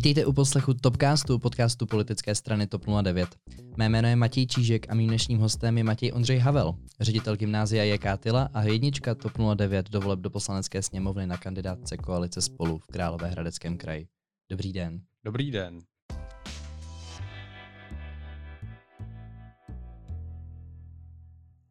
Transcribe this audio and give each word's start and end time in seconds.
Vítejte 0.00 0.26
u 0.26 0.32
poslechu 0.32 0.74
Topcastu, 0.74 1.38
podcastu 1.38 1.86
politické 1.86 2.34
strany 2.34 2.66
TOP 2.66 2.84
09. 3.02 3.28
Mé 3.76 3.88
jméno 3.88 4.08
je 4.08 4.16
Matěj 4.16 4.46
Čížek 4.46 4.90
a 4.90 4.94
mým 4.94 5.08
dnešním 5.08 5.38
hostem 5.38 5.78
je 5.78 5.84
Matěj 5.84 6.12
Ondřej 6.14 6.38
Havel, 6.38 6.74
ředitel 7.00 7.36
gymnázia 7.36 7.84
JK 7.84 8.04
Tyla 8.18 8.48
a 8.54 8.62
jednička 8.62 9.14
TOP 9.14 9.32
09 9.54 9.90
do 9.90 10.00
voleb 10.00 10.20
do 10.20 10.30
poslanecké 10.30 10.82
sněmovny 10.82 11.26
na 11.26 11.36
kandidátce 11.36 11.96
koalice 11.96 12.42
spolu 12.42 12.78
v 12.78 12.86
Královéhradeckém 12.86 13.76
kraji. 13.76 14.08
Dobrý 14.50 14.72
den. 14.72 15.00
Dobrý 15.24 15.50
den. 15.50 15.78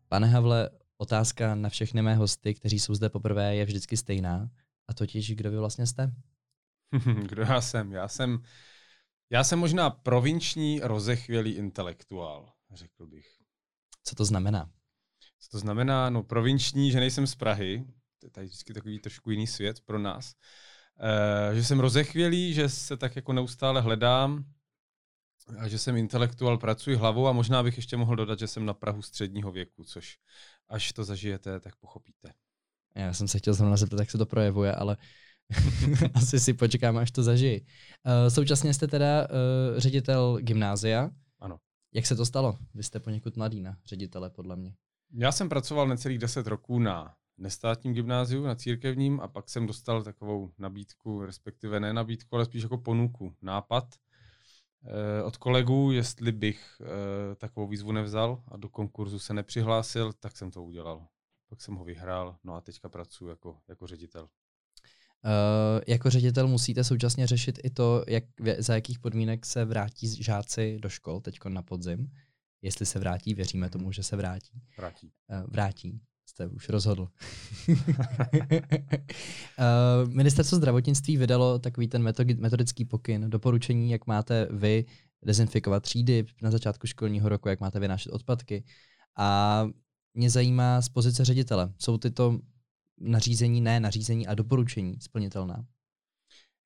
Pane 0.09 0.27
Havle, 0.27 0.69
otázka 0.97 1.55
na 1.55 1.69
všechny 1.69 2.01
mé 2.01 2.15
hosty, 2.15 2.53
kteří 2.53 2.79
jsou 2.79 2.95
zde 2.95 3.09
poprvé, 3.09 3.55
je 3.55 3.65
vždycky 3.65 3.97
stejná. 3.97 4.49
A 4.87 4.93
totiž, 4.93 5.35
kdo 5.35 5.51
vy 5.51 5.57
vlastně 5.57 5.87
jste? 5.87 6.11
Kdo 7.29 7.41
já 7.41 7.61
jsem? 7.61 7.91
Já 7.91 8.07
jsem, 8.07 8.43
já 9.29 9.43
jsem 9.43 9.59
možná 9.59 9.89
provinční 9.89 10.79
rozechvělý 10.83 11.51
intelektuál, 11.51 12.51
řekl 12.73 13.07
bych. 13.07 13.27
Co 14.03 14.15
to 14.15 14.25
znamená? 14.25 14.69
Co 15.39 15.49
to 15.49 15.59
znamená? 15.59 16.09
No 16.09 16.23
provinční, 16.23 16.91
že 16.91 16.99
nejsem 16.99 17.27
z 17.27 17.35
Prahy, 17.35 17.85
to 18.19 18.25
je 18.25 18.29
tady 18.29 18.47
vždycky 18.47 18.73
takový 18.73 18.99
trošku 18.99 19.31
jiný 19.31 19.47
svět 19.47 19.81
pro 19.81 19.99
nás. 19.99 20.33
E, 21.51 21.55
že 21.55 21.63
jsem 21.63 21.79
rozechvělý, 21.79 22.53
že 22.53 22.69
se 22.69 22.97
tak 22.97 23.15
jako 23.15 23.33
neustále 23.33 23.81
hledám, 23.81 24.45
a 25.57 25.67
že 25.67 25.77
jsem 25.77 25.97
intelektuál, 25.97 26.57
pracuji 26.57 26.95
hlavou 26.95 27.27
a 27.27 27.31
možná 27.31 27.63
bych 27.63 27.77
ještě 27.77 27.97
mohl 27.97 28.15
dodat, 28.15 28.39
že 28.39 28.47
jsem 28.47 28.65
na 28.65 28.73
Prahu 28.73 29.01
středního 29.01 29.51
věku, 29.51 29.83
což 29.83 30.17
až 30.67 30.93
to 30.93 31.03
zažijete, 31.03 31.59
tak 31.59 31.75
pochopíte. 31.75 32.33
Já 32.95 33.13
jsem 33.13 33.27
se 33.27 33.37
chtěl 33.39 33.53
zrovna 33.53 33.77
zeptat, 33.77 33.99
jak 33.99 34.11
se 34.11 34.17
to 34.17 34.25
projevuje, 34.25 34.75
ale 34.75 34.97
asi 36.13 36.39
si 36.39 36.53
počkám, 36.53 36.97
až 36.97 37.11
to 37.11 37.23
zažijí. 37.23 37.61
Uh, 37.61 37.65
současně 38.29 38.73
jste 38.73 38.87
teda 38.87 39.27
uh, 39.29 39.79
ředitel 39.79 40.37
gymnázia. 40.41 41.09
Ano. 41.39 41.59
Jak 41.93 42.05
se 42.05 42.15
to 42.15 42.25
stalo? 42.25 42.57
Vy 42.73 42.83
jste 42.83 42.99
poněkud 42.99 43.37
mladý 43.37 43.61
na 43.61 43.77
ředitele, 43.85 44.29
podle 44.29 44.55
mě. 44.55 44.73
Já 45.13 45.31
jsem 45.31 45.49
pracoval 45.49 45.87
necelých 45.87 46.19
10 46.19 46.47
roků 46.47 46.79
na 46.79 47.13
nestátním 47.37 47.93
gymnáziu, 47.93 48.43
na 48.43 48.55
církevním 48.55 49.19
a 49.19 49.27
pak 49.27 49.49
jsem 49.49 49.67
dostal 49.67 50.03
takovou 50.03 50.51
nabídku, 50.57 51.25
respektive 51.25 51.79
ne 51.79 51.93
nabídku, 51.93 52.35
ale 52.35 52.45
spíš 52.45 52.63
jako 52.63 52.77
ponuku, 52.77 53.35
nápad 53.41 53.85
eh, 54.83 55.23
od 55.23 55.37
kolegů, 55.37 55.91
jestli 55.91 56.31
bych 56.31 56.81
eh, 56.81 57.35
takovou 57.35 57.67
výzvu 57.67 57.91
nevzal 57.91 58.43
a 58.47 58.57
do 58.57 58.69
konkurzu 58.69 59.19
se 59.19 59.33
nepřihlásil, 59.33 60.13
tak 60.13 60.37
jsem 60.37 60.51
to 60.51 60.63
udělal. 60.63 61.07
Pak 61.49 61.61
jsem 61.61 61.75
ho 61.75 61.85
vyhrál, 61.85 62.37
no 62.43 62.55
a 62.55 62.61
teďka 62.61 62.89
pracuji 62.89 63.27
jako, 63.27 63.57
jako 63.67 63.87
ředitel. 63.87 64.29
Uh, 65.25 65.81
jako 65.87 66.09
ředitel 66.09 66.47
musíte 66.47 66.83
současně 66.83 67.27
řešit 67.27 67.59
i 67.63 67.69
to, 67.69 68.03
jak, 68.07 68.23
za 68.57 68.75
jakých 68.75 68.99
podmínek 68.99 69.45
se 69.45 69.65
vrátí 69.65 70.23
žáci 70.23 70.77
do 70.81 70.89
škol 70.89 71.19
teď 71.19 71.39
na 71.47 71.61
podzim. 71.61 72.11
Jestli 72.61 72.85
se 72.85 72.99
vrátí, 72.99 73.33
věříme 73.33 73.65
mhm. 73.65 73.71
tomu, 73.71 73.91
že 73.91 74.03
se 74.03 74.15
vrátí. 74.15 74.61
Vrátí. 74.77 75.11
Uh, 75.29 75.43
vrátí. 75.51 76.01
Jste 76.25 76.47
už 76.47 76.69
rozhodl. 76.69 77.09
uh, 77.67 77.75
Ministerstvo 80.13 80.57
zdravotnictví 80.57 81.17
vydalo 81.17 81.59
takový 81.59 81.87
ten 81.87 82.03
metodický 82.37 82.85
pokyn, 82.85 83.29
doporučení, 83.29 83.91
jak 83.91 84.07
máte 84.07 84.47
vy 84.51 84.85
dezinfikovat 85.25 85.83
třídy 85.83 86.25
na 86.41 86.51
začátku 86.51 86.87
školního 86.87 87.29
roku, 87.29 87.49
jak 87.49 87.59
máte 87.59 87.79
vynášet 87.79 88.11
odpadky. 88.11 88.63
A 89.17 89.67
mě 90.13 90.29
zajímá 90.29 90.81
z 90.81 90.89
pozice 90.89 91.25
ředitele. 91.25 91.73
Jsou 91.77 91.97
tyto 91.97 92.39
nařízení, 92.99 93.61
ne 93.61 93.79
nařízení 93.79 94.27
a 94.27 94.35
doporučení 94.35 94.95
splnitelná? 95.01 95.65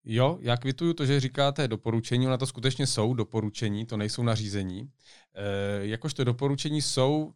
Jo, 0.05 0.37
já 0.41 0.57
kvituju 0.57 0.93
to, 0.93 1.05
že 1.05 1.19
říkáte 1.19 1.67
doporučení, 1.67 2.25
na 2.25 2.37
to 2.37 2.45
skutečně 2.45 2.87
jsou 2.87 3.13
doporučení, 3.13 3.85
to 3.85 3.97
nejsou 3.97 4.23
nařízení. 4.23 4.81
E, 4.81 5.87
jakožto 5.87 6.23
doporučení 6.23 6.81
jsou, 6.81 7.33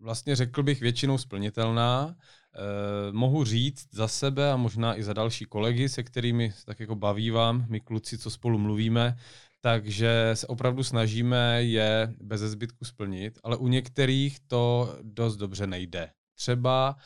vlastně 0.00 0.36
řekl 0.36 0.62
bych, 0.62 0.80
většinou 0.80 1.18
splnitelná. 1.18 2.16
E, 2.16 3.12
mohu 3.12 3.44
říct 3.44 3.94
za 3.94 4.08
sebe 4.08 4.52
a 4.52 4.56
možná 4.56 4.98
i 4.98 5.02
za 5.02 5.12
další 5.12 5.44
kolegy, 5.44 5.88
se 5.88 6.02
kterými 6.02 6.52
tak 6.64 6.80
jako 6.80 6.94
baví 6.94 7.30
vám, 7.30 7.66
my 7.68 7.80
kluci, 7.80 8.18
co 8.18 8.30
spolu 8.30 8.58
mluvíme, 8.58 9.16
takže 9.60 10.30
se 10.34 10.46
opravdu 10.46 10.82
snažíme 10.82 11.62
je 11.62 12.14
bez 12.20 12.40
zbytku 12.40 12.84
splnit, 12.84 13.38
ale 13.42 13.56
u 13.56 13.68
některých 13.68 14.40
to 14.40 14.96
dost 15.02 15.36
dobře 15.36 15.66
nejde. 15.66 16.10
Třeba 16.34 16.96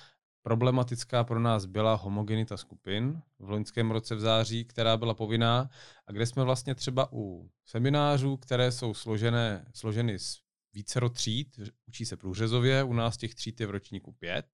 problematická 0.43 1.25
pro 1.25 1.41
nás 1.41 1.65
byla 1.65 1.95
homogenita 1.95 2.57
skupin 2.57 3.23
v 3.39 3.51
loňském 3.51 3.91
roce 3.91 4.15
v 4.15 4.21
září, 4.21 4.65
která 4.65 4.97
byla 4.97 5.15
povinná 5.15 5.71
a 6.07 6.13
kde 6.13 6.27
jsme 6.27 6.45
vlastně 6.45 6.75
třeba 6.75 7.09
u 7.13 7.51
seminářů, 7.65 8.37
které 8.37 8.73
jsou 8.73 8.95
složené, 8.95 9.67
složeny 9.75 10.19
z 10.19 10.39
vícero 10.75 11.11
tříd, 11.11 11.61
učí 11.87 12.07
se 12.07 12.17
průřezově, 12.17 12.83
u 12.85 12.93
nás 12.93 13.17
těch 13.17 13.35
tříd 13.35 13.61
je 13.61 13.67
v 13.67 13.71
ročníku 13.71 14.13
pět, 14.13 14.47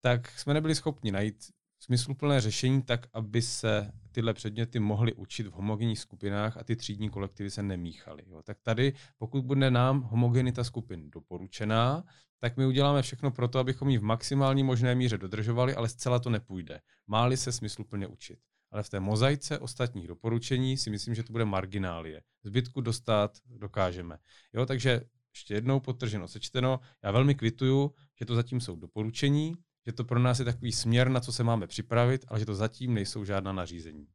tak 0.00 0.38
jsme 0.38 0.54
nebyli 0.54 0.74
schopni 0.74 1.12
najít 1.12 1.44
smysluplné 1.80 2.40
řešení 2.40 2.82
tak, 2.82 3.06
aby 3.12 3.42
se 3.42 3.92
tyhle 4.12 4.34
předměty 4.34 4.78
mohly 4.78 5.12
učit 5.12 5.46
v 5.46 5.52
homogenních 5.52 5.98
skupinách 5.98 6.56
a 6.56 6.64
ty 6.64 6.76
třídní 6.76 7.10
kolektivy 7.10 7.50
se 7.50 7.62
nemíchaly. 7.62 8.24
Tak 8.42 8.58
tady, 8.62 8.92
pokud 9.18 9.44
bude 9.44 9.70
nám 9.70 10.00
homogenita 10.00 10.64
skupin 10.64 11.10
doporučená, 11.10 12.04
tak 12.44 12.56
my 12.56 12.66
uděláme 12.66 13.02
všechno 13.02 13.30
pro 13.30 13.48
to, 13.48 13.58
abychom 13.58 13.90
ji 13.90 13.98
v 13.98 14.02
maximální 14.02 14.62
možné 14.62 14.94
míře 14.94 15.18
dodržovali, 15.18 15.74
ale 15.74 15.88
zcela 15.88 16.18
to 16.18 16.30
nepůjde. 16.30 16.80
Máli 17.06 17.36
se 17.36 17.52
smysluplně 17.52 18.06
učit. 18.06 18.38
Ale 18.70 18.82
v 18.82 18.88
té 18.88 19.00
mozaice 19.00 19.58
ostatních 19.58 20.08
doporučení 20.08 20.76
si 20.76 20.90
myslím, 20.90 21.14
že 21.14 21.22
to 21.22 21.32
bude 21.32 21.44
marginálie. 21.44 22.22
Zbytku 22.42 22.80
dostat 22.80 23.38
dokážeme. 23.46 24.18
Jo, 24.52 24.66
takže 24.66 25.00
ještě 25.34 25.54
jednou 25.54 25.80
potrženo, 25.80 26.28
sečteno, 26.28 26.80
já 27.04 27.10
velmi 27.10 27.34
kvituju, 27.34 27.94
že 28.18 28.24
to 28.24 28.34
zatím 28.34 28.60
jsou 28.60 28.76
doporučení, 28.76 29.54
že 29.86 29.92
to 29.92 30.04
pro 30.04 30.18
nás 30.18 30.38
je 30.38 30.44
takový 30.44 30.72
směr, 30.72 31.08
na 31.08 31.20
co 31.20 31.32
se 31.32 31.44
máme 31.44 31.66
připravit, 31.66 32.24
ale 32.28 32.40
že 32.40 32.46
to 32.46 32.54
zatím 32.54 32.94
nejsou 32.94 33.24
žádná 33.24 33.52
nařízení. 33.52 34.06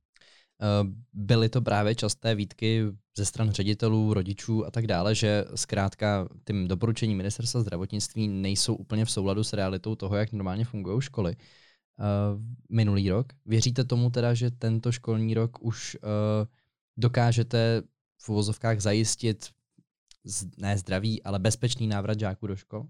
Eh, 0.61 0.87
byly 1.13 1.49
to 1.49 1.61
právě 1.61 1.95
časté 1.95 2.35
výtky 2.35 2.85
ze 3.17 3.25
stran 3.25 3.51
ředitelů, 3.51 4.13
rodičů 4.13 4.65
a 4.65 4.71
tak 4.71 4.87
dále, 4.87 5.15
že 5.15 5.45
zkrátka 5.55 6.27
tím 6.47 6.67
doporučení 6.67 7.15
ministerstva 7.15 7.61
zdravotnictví 7.61 8.27
nejsou 8.27 8.75
úplně 8.75 9.05
v 9.05 9.11
souladu 9.11 9.43
s 9.43 9.53
realitou 9.53 9.95
toho, 9.95 10.15
jak 10.15 10.31
normálně 10.31 10.65
fungují 10.65 11.01
školy. 11.01 11.35
Uh, 11.99 12.41
minulý 12.69 13.09
rok. 13.09 13.33
Věříte 13.45 13.83
tomu 13.83 14.09
teda, 14.09 14.33
že 14.33 14.51
tento 14.51 14.91
školní 14.91 15.33
rok 15.33 15.57
už 15.61 15.97
uh, 16.03 16.09
dokážete 16.97 17.81
v 18.21 18.29
uvozovkách 18.29 18.79
zajistit 18.79 19.49
ne 20.57 20.77
zdravý, 20.77 21.23
ale 21.23 21.39
bezpečný 21.39 21.87
návrat 21.87 22.19
žáků 22.19 22.47
do 22.47 22.55
škol? 22.55 22.85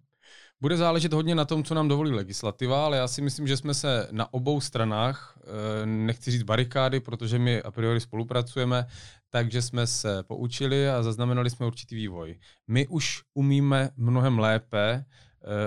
Bude 0.62 0.78
záležet 0.78 1.14
hodně 1.14 1.36
na 1.36 1.46
tom, 1.46 1.64
co 1.64 1.75
nám 1.75 1.88
dovolí 1.88 2.12
legislativa, 2.12 2.86
ale 2.86 2.97
já 2.97 3.08
si 3.08 3.22
myslím, 3.22 3.47
že 3.47 3.58
jsme 3.58 3.74
se 3.74 4.08
na 4.12 4.34
obou 4.34 4.62
stranách, 4.62 5.38
eh, 5.38 5.86
nechci 5.86 6.31
říct 6.31 6.44
barikády, 6.44 7.00
protože 7.00 7.40
my 7.40 7.62
a 7.62 7.72
priori 7.72 8.00
spolupracujeme, 8.00 8.86
takže 9.30 9.62
jsme 9.62 9.88
se 9.88 10.24
poučili 10.24 10.90
a 10.90 11.03
zaznamenali 11.03 11.50
jsme 11.50 11.66
určitý 11.66 11.96
vývoj. 11.96 12.40
My 12.68 12.88
už 12.88 13.24
umíme 13.34 13.90
mnohem 13.97 14.40
lépe 14.40 15.06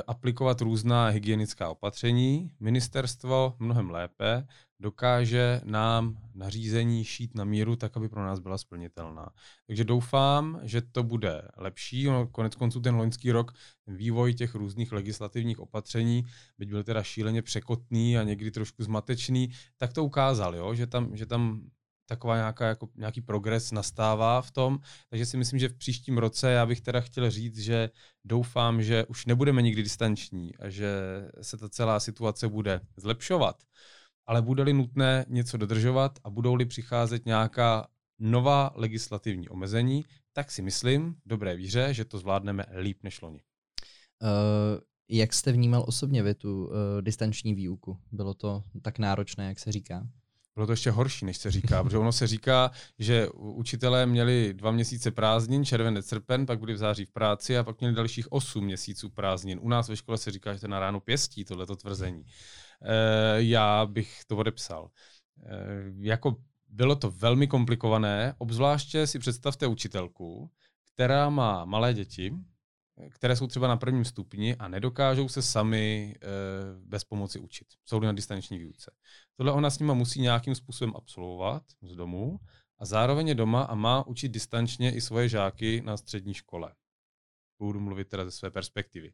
aplikovat 0.07 0.61
různá 0.61 1.09
hygienická 1.09 1.69
opatření. 1.69 2.51
Ministerstvo 2.61 3.57
mnohem 3.59 3.91
lépe 3.91 4.47
dokáže 4.81 5.61
nám 5.65 6.17
nařízení 6.35 7.05
šít 7.05 7.35
na 7.35 7.45
míru 7.45 7.77
tak, 7.77 7.97
aby 7.97 8.09
pro 8.09 8.25
nás 8.25 8.39
byla 8.39 8.59
splnitelná. 8.59 9.29
Takže 9.67 9.85
doufám, 9.85 10.61
že 10.63 10.83
to 10.83 11.03
bude 11.03 11.43
lepší. 11.57 12.09
Konec 12.33 12.55
konců 12.55 12.81
ten 12.81 12.95
loňský 12.95 13.33
rok, 13.33 13.53
vývoj 13.87 14.35
těch 14.35 14.55
různých 14.55 14.93
legislativních 14.93 15.61
opatření, 15.61 16.25
byť 16.59 16.69
byl 16.69 16.85
teda 16.85 17.03
šíleně 17.03 17.43
překotný 17.43 18.19
a 18.19 18.23
někdy 18.23 18.51
trošku 18.51 18.85
zmatečný, 18.85 19.51
tak 19.77 19.93
to 19.93 20.05
ukázal, 20.05 20.57
jo? 20.57 20.75
Že, 20.75 20.87
tam, 20.87 21.17
že 21.17 21.27
tam 21.27 21.61
taková 22.13 22.37
nějaká, 22.37 22.67
jako, 22.67 22.89
nějaký 22.97 23.21
progres 23.21 23.73
nastává 23.73 24.43
v 24.43 24.51
tom, 24.51 24.79
takže 25.11 25.27
si 25.27 25.37
myslím, 25.37 25.59
že 25.59 25.69
v 25.69 25.75
příštím 25.75 26.19
roce 26.19 26.53
já 26.53 26.67
bych 26.67 26.81
teda 26.81 27.01
chtěl 27.01 27.31
říct, 27.31 27.59
že 27.59 27.91
doufám, 28.25 28.83
že 28.83 29.05
už 29.05 29.27
nebudeme 29.27 29.63
nikdy 29.63 29.83
distanční 29.83 30.57
a 30.57 30.69
že 30.69 30.91
se 31.43 31.57
ta 31.57 31.69
celá 31.69 32.01
situace 32.01 32.49
bude 32.49 32.81
zlepšovat. 32.97 33.63
Ale 34.27 34.43
bude-li 34.43 34.73
nutné 34.73 35.25
něco 35.29 35.57
dodržovat 35.57 36.19
a 36.25 36.31
budou-li 36.31 36.65
přicházet 36.65 37.27
nějaká 37.27 37.89
nová 38.19 38.71
legislativní 38.75 39.49
omezení, 39.49 40.05
tak 40.33 40.51
si 40.51 40.63
myslím, 40.63 41.15
dobré 41.27 41.57
víře, 41.57 41.95
že 41.95 42.05
to 42.05 42.19
zvládneme 42.19 42.65
líp 42.81 42.99
než 43.03 43.21
loni. 43.21 43.41
Uh, 44.23 44.29
jak 45.09 45.33
jste 45.33 45.53
vnímal 45.53 45.85
osobně 45.87 46.23
vy 46.23 46.35
tu 46.35 46.67
uh, 46.67 46.73
distanční 47.01 47.55
výuku? 47.55 47.99
Bylo 48.13 48.35
to 48.35 48.65
tak 48.83 48.99
náročné, 48.99 49.47
jak 49.47 49.59
se 49.59 49.73
říká? 49.73 50.07
Bylo 50.55 50.67
to 50.67 50.73
ještě 50.73 50.91
horší, 50.91 51.25
než 51.25 51.37
se 51.37 51.51
říká, 51.51 51.85
protože 51.85 51.99
ono 51.99 52.13
se 52.13 52.27
říká, 52.27 52.71
že 52.99 53.29
učitelé 53.35 54.07
měli 54.07 54.55
dva 54.55 54.71
měsíce 54.71 55.11
prázdnin, 55.11 55.65
červený 55.65 56.03
srpen, 56.03 56.47
pak 56.47 56.61
byli 56.61 56.75
v 56.75 56.77
září 56.77 57.05
v 57.05 57.11
práci 57.11 57.59
a 57.59 57.65
pak 57.65 57.81
měli 57.81 57.95
dalších 57.95 58.33
osm 58.33 58.65
měsíců 58.65 59.11
prázdnin. 59.11 59.59
U 59.63 59.69
nás 59.69 59.89
ve 59.89 59.97
škole 59.97 60.19
se 60.19 60.31
říká, 60.31 60.55
že 60.55 60.61
to 60.61 60.69
na 60.69 60.81
ráno 60.81 61.01
pěstí, 61.01 61.45
tohleto 61.45 61.77
tvrzení. 61.77 62.25
E, 62.83 63.43
já 63.43 63.87
bych 63.87 64.25
to 64.27 64.37
odepsal. 64.37 64.91
E, 65.43 65.57
jako 65.99 66.37
bylo 66.69 66.97
to 66.97 67.11
velmi 67.11 67.47
komplikované, 67.47 68.35
obzvláště 68.39 69.07
si 69.07 69.19
představte 69.19 69.67
učitelku, 69.67 70.51
která 70.95 71.31
má 71.31 71.65
malé 71.65 71.95
děti, 71.95 72.33
které 73.11 73.37
jsou 73.37 73.47
třeba 73.47 73.69
na 73.69 73.77
prvním 73.77 74.05
stupni 74.05 74.57
a 74.57 74.69
nedokážou 74.69 75.29
se 75.29 75.43
sami 75.43 76.15
e, 76.15 76.27
bez 76.85 77.05
pomoci 77.05 77.39
učit. 77.39 77.67
Jsou 77.85 78.01
na 78.01 78.13
distanční 78.13 78.59
výuce. 78.59 78.93
Tohle 79.37 79.53
ona 79.53 79.71
s 79.71 79.79
nima 79.79 79.95
musí 79.95 80.21
nějakým 80.21 80.55
způsobem 80.55 80.95
absolvovat 80.97 81.63
z 81.83 81.97
domu 81.97 82.41
a 82.79 82.85
zároveň 82.85 83.29
je 83.29 83.35
doma 83.35 83.63
a 83.63 83.75
má 83.75 84.07
učit 84.07 84.29
distančně 84.29 84.95
i 84.95 85.01
svoje 85.01 85.29
žáky 85.29 85.83
na 85.85 85.97
střední 85.97 86.35
škole. 86.35 86.75
Budu 87.59 87.81
mluvit 87.81 88.09
teda 88.09 88.25
ze 88.25 88.31
své 88.31 88.51
perspektivy. 88.51 89.13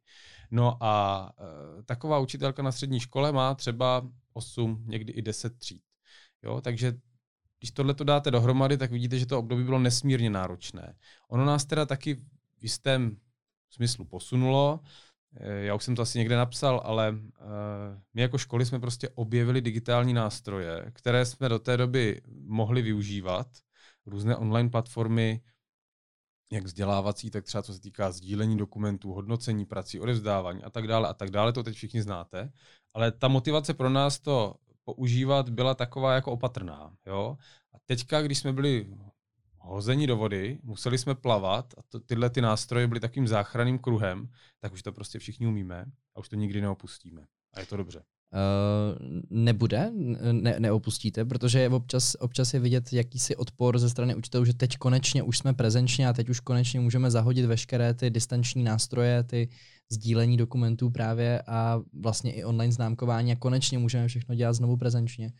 No 0.50 0.76
a 0.80 1.32
e, 1.78 1.82
taková 1.82 2.18
učitelka 2.18 2.62
na 2.62 2.72
střední 2.72 3.00
škole 3.00 3.32
má 3.32 3.54
třeba 3.54 4.08
8, 4.32 4.84
někdy 4.86 5.12
i 5.12 5.22
10 5.22 5.58
tříd. 5.58 5.82
Jo, 6.42 6.60
takže 6.60 6.94
když 7.58 7.70
tohle 7.70 7.94
to 7.94 8.04
dáte 8.04 8.30
dohromady, 8.30 8.76
tak 8.76 8.90
vidíte, 8.90 9.18
že 9.18 9.26
to 9.26 9.38
období 9.38 9.64
bylo 9.64 9.78
nesmírně 9.78 10.30
náročné. 10.30 10.94
Ono 11.28 11.44
nás 11.44 11.64
teda 11.64 11.86
taky 11.86 12.14
v 12.58 12.62
jistém 12.62 13.16
smyslu 13.70 14.04
posunulo. 14.04 14.80
Eh, 15.36 15.64
já 15.64 15.74
už 15.74 15.84
jsem 15.84 15.96
to 15.96 16.02
asi 16.02 16.18
někde 16.18 16.36
napsal, 16.36 16.80
ale 16.84 17.10
uh, 17.10 17.18
my 18.14 18.22
jako 18.22 18.38
školy 18.38 18.66
jsme 18.66 18.80
prostě 18.80 19.08
objevili 19.08 19.60
digitální 19.60 20.12
nástroje, 20.12 20.90
které 20.94 21.26
jsme 21.26 21.48
do 21.48 21.58
té 21.58 21.76
doby 21.76 22.22
mohli 22.46 22.82
využívat. 22.82 23.46
Různé 24.06 24.36
online 24.36 24.70
platformy, 24.70 25.40
jak 26.52 26.64
vzdělávací, 26.64 27.30
tak 27.30 27.44
třeba 27.44 27.62
co 27.62 27.74
se 27.74 27.80
týká 27.80 28.12
sdílení 28.12 28.56
dokumentů, 28.56 29.12
hodnocení 29.12 29.66
prací, 29.66 30.00
odevzdávání 30.00 30.62
a 30.62 30.70
tak 30.70 30.86
dále 30.86 31.08
a 31.08 31.14
tak 31.14 31.30
dále, 31.30 31.52
to 31.52 31.62
teď 31.62 31.76
všichni 31.76 32.02
znáte. 32.02 32.52
Ale 32.94 33.12
ta 33.12 33.28
motivace 33.28 33.74
pro 33.74 33.90
nás 33.90 34.18
to 34.18 34.54
používat 34.84 35.48
byla 35.48 35.74
taková 35.74 36.14
jako 36.14 36.32
opatrná. 36.32 36.92
Jo? 37.06 37.36
A 37.72 37.78
teďka, 37.86 38.22
když 38.22 38.38
jsme 38.38 38.52
byli 38.52 38.86
hození 39.60 40.06
do 40.06 40.16
vody, 40.16 40.58
museli 40.62 40.98
jsme 40.98 41.14
plavat 41.14 41.74
a 41.78 41.82
to, 41.88 42.00
tyhle 42.00 42.30
ty 42.30 42.40
nástroje 42.40 42.86
byly 42.86 43.00
takým 43.00 43.28
záchranným 43.28 43.78
kruhem, 43.78 44.28
tak 44.60 44.72
už 44.72 44.82
to 44.82 44.92
prostě 44.92 45.18
všichni 45.18 45.46
umíme 45.46 45.84
a 46.14 46.20
už 46.20 46.28
to 46.28 46.36
nikdy 46.36 46.60
neopustíme. 46.60 47.22
A 47.54 47.60
je 47.60 47.66
to 47.66 47.76
dobře. 47.76 48.02
Uh, 48.32 49.20
nebude, 49.30 49.90
ne, 50.32 50.60
neopustíte, 50.60 51.24
protože 51.24 51.68
občas, 51.68 52.16
občas 52.20 52.54
je 52.54 52.60
vidět 52.60 52.92
jakýsi 52.92 53.36
odpor 53.36 53.78
ze 53.78 53.90
strany 53.90 54.14
učitelů, 54.14 54.44
že 54.44 54.54
teď 54.54 54.76
konečně 54.76 55.22
už 55.22 55.38
jsme 55.38 55.54
prezenčně 55.54 56.08
a 56.08 56.12
teď 56.12 56.28
už 56.28 56.40
konečně 56.40 56.80
můžeme 56.80 57.10
zahodit 57.10 57.46
veškeré 57.46 57.94
ty 57.94 58.10
distanční 58.10 58.64
nástroje, 58.64 59.22
ty 59.22 59.48
sdílení 59.92 60.36
dokumentů 60.36 60.90
právě 60.90 61.42
a 61.46 61.80
vlastně 61.92 62.32
i 62.32 62.44
online 62.44 62.72
známkování 62.72 63.32
a 63.32 63.36
konečně 63.36 63.78
můžeme 63.78 64.08
všechno 64.08 64.34
dělat 64.34 64.52
znovu 64.52 64.76
prezenčně. 64.76 65.32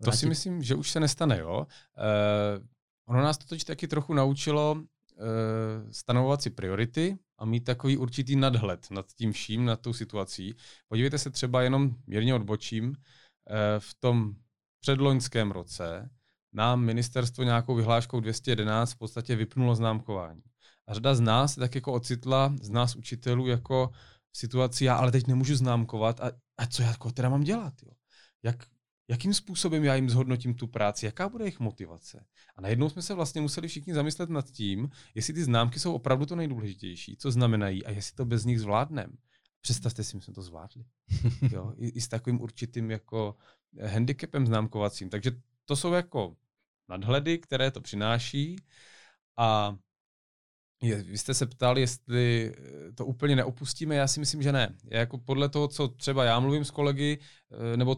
Vrátit. 0.00 0.16
To 0.16 0.20
si 0.20 0.26
myslím, 0.26 0.62
že 0.62 0.74
už 0.74 0.90
se 0.90 1.00
nestane, 1.00 1.38
jo. 1.38 1.66
Uh, 1.66 2.64
ono 3.08 3.22
nás 3.22 3.38
to 3.38 3.46
totiž 3.46 3.64
taky 3.64 3.88
trochu 3.88 4.14
naučilo 4.14 4.72
uh, 4.74 4.82
stanovovat 5.90 6.42
si 6.42 6.50
priority 6.50 7.18
a 7.38 7.44
mít 7.44 7.64
takový 7.64 7.96
určitý 7.96 8.36
nadhled 8.36 8.90
nad 8.90 9.06
tím 9.12 9.32
vším, 9.32 9.64
nad 9.64 9.80
tou 9.80 9.92
situací. 9.92 10.54
Podívejte 10.88 11.18
se 11.18 11.30
třeba 11.30 11.62
jenom 11.62 11.94
mírně 12.06 12.34
odbočím, 12.34 12.88
uh, 12.88 12.94
v 13.78 13.94
tom 14.00 14.34
předloňském 14.80 15.50
roce 15.50 16.10
nám 16.52 16.80
ministerstvo 16.80 17.44
nějakou 17.44 17.74
vyhláškou 17.74 18.20
211 18.20 18.92
v 18.92 18.98
podstatě 18.98 19.36
vypnulo 19.36 19.74
známkování. 19.74 20.42
A 20.86 20.94
řada 20.94 21.14
z 21.14 21.20
nás 21.20 21.54
tak 21.54 21.74
jako 21.74 21.92
ocitla, 21.92 22.54
z 22.62 22.70
nás 22.70 22.96
učitelů, 22.96 23.46
jako 23.46 23.90
v 24.32 24.38
situaci, 24.38 24.84
já 24.84 24.96
ale 24.96 25.12
teď 25.12 25.26
nemůžu 25.26 25.56
známkovat 25.56 26.20
a, 26.20 26.30
a 26.58 26.66
co 26.66 26.82
já 26.82 26.88
jako 26.88 27.12
teda 27.12 27.28
mám 27.28 27.40
dělat? 27.40 27.74
Jo? 27.82 27.92
Jak, 28.42 28.66
jakým 29.08 29.34
způsobem 29.34 29.84
já 29.84 29.94
jim 29.94 30.10
zhodnotím 30.10 30.54
tu 30.54 30.66
práci, 30.66 31.06
jaká 31.06 31.28
bude 31.28 31.44
jejich 31.44 31.60
motivace. 31.60 32.24
A 32.56 32.60
najednou 32.60 32.88
jsme 32.88 33.02
se 33.02 33.14
vlastně 33.14 33.40
museli 33.40 33.68
všichni 33.68 33.94
zamyslet 33.94 34.30
nad 34.30 34.50
tím, 34.50 34.90
jestli 35.14 35.34
ty 35.34 35.44
známky 35.44 35.80
jsou 35.80 35.94
opravdu 35.94 36.26
to 36.26 36.36
nejdůležitější, 36.36 37.16
co 37.16 37.30
znamenají 37.30 37.86
a 37.86 37.90
jestli 37.90 38.16
to 38.16 38.24
bez 38.24 38.44
nich 38.44 38.60
zvládneme. 38.60 39.12
Představte 39.60 40.04
si, 40.04 40.16
my 40.16 40.22
jsme 40.22 40.34
to 40.34 40.42
zvládli. 40.42 40.84
Jo? 41.52 41.72
I, 41.76 41.88
I 41.88 42.00
s 42.00 42.08
takovým 42.08 42.40
určitým 42.40 42.90
jako 42.90 43.36
handicapem 43.86 44.46
známkovacím. 44.46 45.10
Takže 45.10 45.30
to 45.64 45.76
jsou 45.76 45.92
jako 45.92 46.36
nadhledy, 46.88 47.38
které 47.38 47.70
to 47.70 47.80
přináší 47.80 48.56
a 49.36 49.76
je, 50.82 51.02
vy 51.02 51.18
jste 51.18 51.34
se 51.34 51.46
ptal, 51.46 51.78
jestli 51.78 52.52
eh, 52.56 52.92
to 52.92 53.06
úplně 53.06 53.36
neopustíme, 53.36 53.94
já 53.94 54.06
si 54.06 54.20
myslím, 54.20 54.42
že 54.42 54.52
ne. 54.52 54.74
Já 54.84 54.98
jako 54.98 55.18
podle 55.18 55.48
toho, 55.48 55.68
co 55.68 55.88
třeba 55.88 56.24
já 56.24 56.40
mluvím 56.40 56.64
s 56.64 56.70
kolegy, 56.70 57.18
eh, 57.50 57.76
nebo 57.76 57.96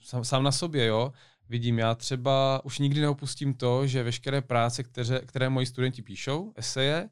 sám, 0.00 0.24
sám 0.24 0.42
na 0.42 0.52
sobě, 0.52 0.86
jo, 0.86 1.12
vidím, 1.48 1.78
já 1.78 1.94
třeba 1.94 2.64
už 2.64 2.78
nikdy 2.78 3.00
neopustím 3.00 3.54
to, 3.54 3.86
že 3.86 4.02
veškeré 4.02 4.42
práce, 4.42 4.82
které, 4.82 5.20
které 5.20 5.48
moji 5.48 5.66
studenti 5.66 6.02
píšou, 6.02 6.52
eseje, 6.56 7.10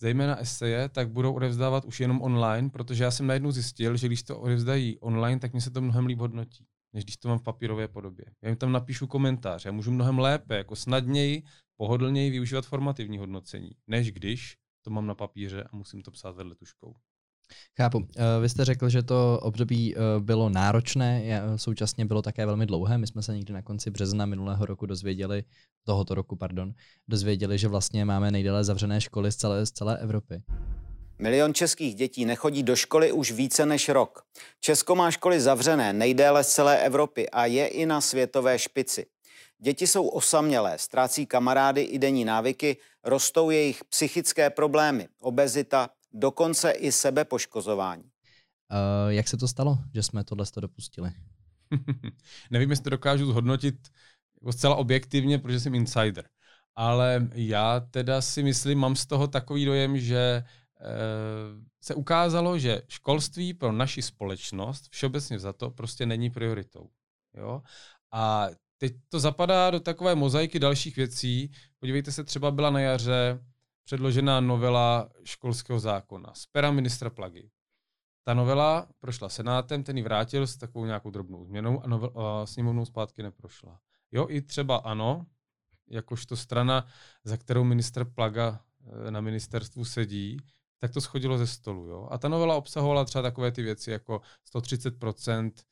zejména 0.00 0.36
eseje, 0.36 0.88
tak 0.88 1.10
budou 1.10 1.32
odevzdávat 1.32 1.84
už 1.84 2.00
jenom 2.00 2.22
online, 2.22 2.70
protože 2.70 3.04
já 3.04 3.10
jsem 3.10 3.26
najednou 3.26 3.50
zjistil, 3.50 3.96
že 3.96 4.06
když 4.06 4.22
to 4.22 4.40
odevzdají 4.40 4.98
online, 4.98 5.40
tak 5.40 5.54
mi 5.54 5.60
se 5.60 5.70
to 5.70 5.80
mnohem 5.80 6.06
líp 6.06 6.18
hodnotí, 6.18 6.66
než 6.92 7.04
když 7.04 7.16
to 7.16 7.28
mám 7.28 7.38
v 7.38 7.42
papírové 7.42 7.88
podobě. 7.88 8.24
Já 8.42 8.48
jim 8.48 8.56
tam 8.56 8.72
napíšu 8.72 9.06
komentář, 9.06 9.64
já 9.64 9.72
můžu 9.72 9.90
mnohem 9.90 10.18
lépe, 10.18 10.56
jako 10.56 10.76
snadněji 10.76 11.42
pohodlněji 11.76 12.30
využívat 12.30 12.66
formativní 12.66 13.18
hodnocení, 13.18 13.70
než 13.86 14.12
když 14.12 14.56
to 14.82 14.90
mám 14.90 15.06
na 15.06 15.14
papíře 15.14 15.64
a 15.64 15.76
musím 15.76 16.02
to 16.02 16.10
psát 16.10 16.36
vedle 16.36 16.54
tuškou. 16.54 16.94
Chápu. 17.76 18.08
Eh, 18.16 18.40
vy 18.40 18.48
jste 18.48 18.64
řekl, 18.64 18.88
že 18.88 19.02
to 19.02 19.40
období 19.42 19.96
eh, 19.96 20.00
bylo 20.20 20.48
náročné, 20.48 21.42
současně 21.56 22.04
bylo 22.04 22.22
také 22.22 22.46
velmi 22.46 22.66
dlouhé. 22.66 22.98
My 22.98 23.06
jsme 23.06 23.22
se 23.22 23.34
někdy 23.34 23.52
na 23.52 23.62
konci 23.62 23.90
března 23.90 24.26
minulého 24.26 24.66
roku 24.66 24.86
dozvěděli, 24.86 25.44
tohoto 25.84 26.14
roku, 26.14 26.36
pardon, 26.36 26.72
dozvěděli, 27.08 27.58
že 27.58 27.68
vlastně 27.68 28.04
máme 28.04 28.30
nejdéle 28.30 28.64
zavřené 28.64 29.00
školy 29.00 29.32
z 29.32 29.36
celé, 29.36 29.66
z 29.66 29.70
celé 29.70 29.98
Evropy. 29.98 30.42
Milion 31.18 31.54
českých 31.54 31.94
dětí 31.94 32.24
nechodí 32.24 32.62
do 32.62 32.76
školy 32.76 33.12
už 33.12 33.32
více 33.32 33.66
než 33.66 33.88
rok. 33.88 34.22
Česko 34.60 34.94
má 34.94 35.10
školy 35.10 35.40
zavřené 35.40 35.92
nejdéle 35.92 36.44
z 36.44 36.48
celé 36.48 36.78
Evropy 36.78 37.30
a 37.30 37.46
je 37.46 37.66
i 37.66 37.86
na 37.86 38.00
světové 38.00 38.58
špici. 38.58 39.06
Děti 39.58 39.86
jsou 39.86 40.08
osamělé, 40.08 40.78
ztrácí 40.78 41.26
kamarády 41.26 41.82
i 41.82 41.98
denní 41.98 42.24
návyky, 42.24 42.76
rostou 43.04 43.50
jejich 43.50 43.84
psychické 43.84 44.50
problémy, 44.50 45.08
obezita, 45.20 45.90
dokonce 46.12 46.70
i 46.70 46.92
sebepoškozování. 46.92 48.04
Uh, 48.04 49.12
jak 49.12 49.28
se 49.28 49.36
to 49.36 49.48
stalo, 49.48 49.78
že 49.94 50.02
jsme 50.02 50.24
tohle 50.24 50.44
dopustili? 50.60 51.12
Nevím, 52.50 52.70
jestli 52.70 52.84
to 52.84 52.90
dokážu 52.90 53.26
zhodnotit 53.26 53.74
jako 54.40 54.52
zcela 54.52 54.76
objektivně, 54.76 55.38
protože 55.38 55.60
jsem 55.60 55.74
insider. 55.74 56.28
Ale 56.76 57.28
já 57.34 57.80
teda 57.80 58.20
si 58.20 58.42
myslím, 58.42 58.78
mám 58.78 58.96
z 58.96 59.06
toho 59.06 59.26
takový 59.26 59.64
dojem, 59.64 59.98
že 59.98 60.44
uh, 60.80 61.64
se 61.82 61.94
ukázalo, 61.94 62.58
že 62.58 62.82
školství 62.88 63.54
pro 63.54 63.72
naši 63.72 64.02
společnost 64.02 64.88
všeobecně 64.90 65.38
za 65.38 65.52
to 65.52 65.70
prostě 65.70 66.06
není 66.06 66.30
prioritou. 66.30 66.90
Jo? 67.34 67.62
A 68.12 68.48
teď 68.78 68.92
to 69.08 69.20
zapadá 69.20 69.70
do 69.70 69.80
takové 69.80 70.14
mozaiky 70.14 70.58
dalších 70.58 70.96
věcí. 70.96 71.50
Podívejte 71.78 72.12
se, 72.12 72.24
třeba 72.24 72.50
byla 72.50 72.70
na 72.70 72.80
jaře 72.80 73.38
předložená 73.88 74.40
novela 74.40 75.08
školského 75.24 75.80
zákona 75.80 76.34
z 76.34 76.46
pera 76.46 76.70
ministra 76.70 77.10
Plagy. 77.10 77.50
Ta 78.24 78.34
novela 78.34 78.88
prošla 79.00 79.28
senátem, 79.28 79.82
ten 79.82 79.96
ji 79.96 80.02
vrátil 80.02 80.46
s 80.46 80.56
takovou 80.56 80.84
nějakou 80.84 81.10
drobnou 81.10 81.44
změnou 81.44 81.84
a, 81.84 81.86
novel, 81.86 82.12
a 82.14 82.46
sněmovnou 82.46 82.84
zpátky 82.84 83.22
neprošla. 83.22 83.80
Jo, 84.12 84.26
i 84.30 84.42
třeba 84.42 84.76
ano, 84.76 85.26
jakožto 85.90 86.36
strana, 86.36 86.86
za 87.24 87.36
kterou 87.36 87.64
minister 87.64 88.04
Plaga 88.04 88.60
eh, 89.06 89.10
na 89.10 89.20
ministerstvu 89.20 89.84
sedí, 89.84 90.36
tak 90.78 90.92
to 90.92 91.00
schodilo 91.00 91.38
ze 91.38 91.46
stolu. 91.46 91.86
Jo? 91.86 92.08
A 92.10 92.18
ta 92.18 92.28
novela 92.28 92.56
obsahovala 92.56 93.04
třeba 93.04 93.22
takové 93.22 93.52
ty 93.52 93.62
věci 93.62 93.90
jako 93.90 94.20
130% 94.54 95.52
eh, 95.56 95.62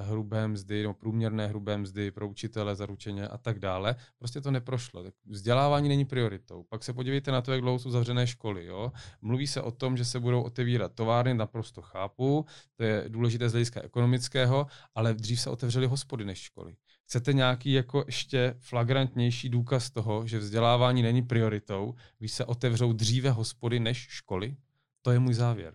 hrubé 0.00 0.48
mzdy, 0.48 0.82
nebo 0.82 0.94
průměrné 0.94 1.46
hrubé 1.46 1.78
mzdy 1.78 2.10
pro 2.10 2.28
učitele 2.28 2.76
zaručeně 2.76 3.28
a 3.28 3.38
tak 3.38 3.58
dále. 3.58 3.96
Prostě 4.18 4.40
to 4.40 4.50
neprošlo. 4.50 5.04
Vzdělávání 5.26 5.88
není 5.88 6.04
prioritou. 6.04 6.62
Pak 6.68 6.84
se 6.84 6.92
podívejte 6.92 7.30
na 7.32 7.42
to, 7.42 7.52
jak 7.52 7.60
dlouho 7.60 7.78
jsou 7.78 7.90
zavřené 7.90 8.26
školy. 8.26 8.66
Jo? 8.66 8.92
Mluví 9.22 9.46
se 9.46 9.62
o 9.62 9.70
tom, 9.70 9.96
že 9.96 10.04
se 10.04 10.20
budou 10.20 10.42
otevírat 10.42 10.92
továrny, 10.94 11.34
naprosto 11.34 11.82
chápu, 11.82 12.46
to 12.76 12.84
je 12.84 13.04
důležité 13.08 13.48
z 13.48 13.52
hlediska 13.52 13.82
ekonomického, 13.82 14.66
ale 14.94 15.14
dřív 15.14 15.40
se 15.40 15.50
otevřely 15.50 15.86
hospody 15.86 16.24
než 16.24 16.38
školy. 16.38 16.76
Chcete 17.04 17.32
nějaký 17.32 17.72
jako 17.72 18.04
ještě 18.06 18.54
flagrantnější 18.58 19.48
důkaz 19.48 19.90
toho, 19.90 20.26
že 20.26 20.38
vzdělávání 20.38 21.02
není 21.02 21.22
prioritou, 21.22 21.94
když 22.18 22.32
se 22.32 22.44
otevřou 22.44 22.92
dříve 22.92 23.30
hospody 23.30 23.80
než 23.80 23.98
školy? 23.98 24.56
To 25.02 25.10
je 25.10 25.18
můj 25.18 25.34
závěr. 25.34 25.74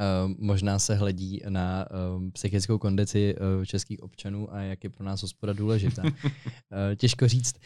Uh, 0.00 0.34
možná 0.38 0.78
se 0.78 0.94
hledí 0.94 1.40
na 1.48 1.86
uh, 1.90 2.30
psychickou 2.30 2.78
kondici 2.78 3.34
uh, 3.34 3.64
českých 3.64 4.02
občanů 4.02 4.54
a 4.54 4.60
jak 4.60 4.84
je 4.84 4.90
pro 4.90 5.04
nás 5.04 5.22
hospoda 5.22 5.52
důležitá. 5.52 6.02
těžko 6.96 7.28
říct. 7.28 7.56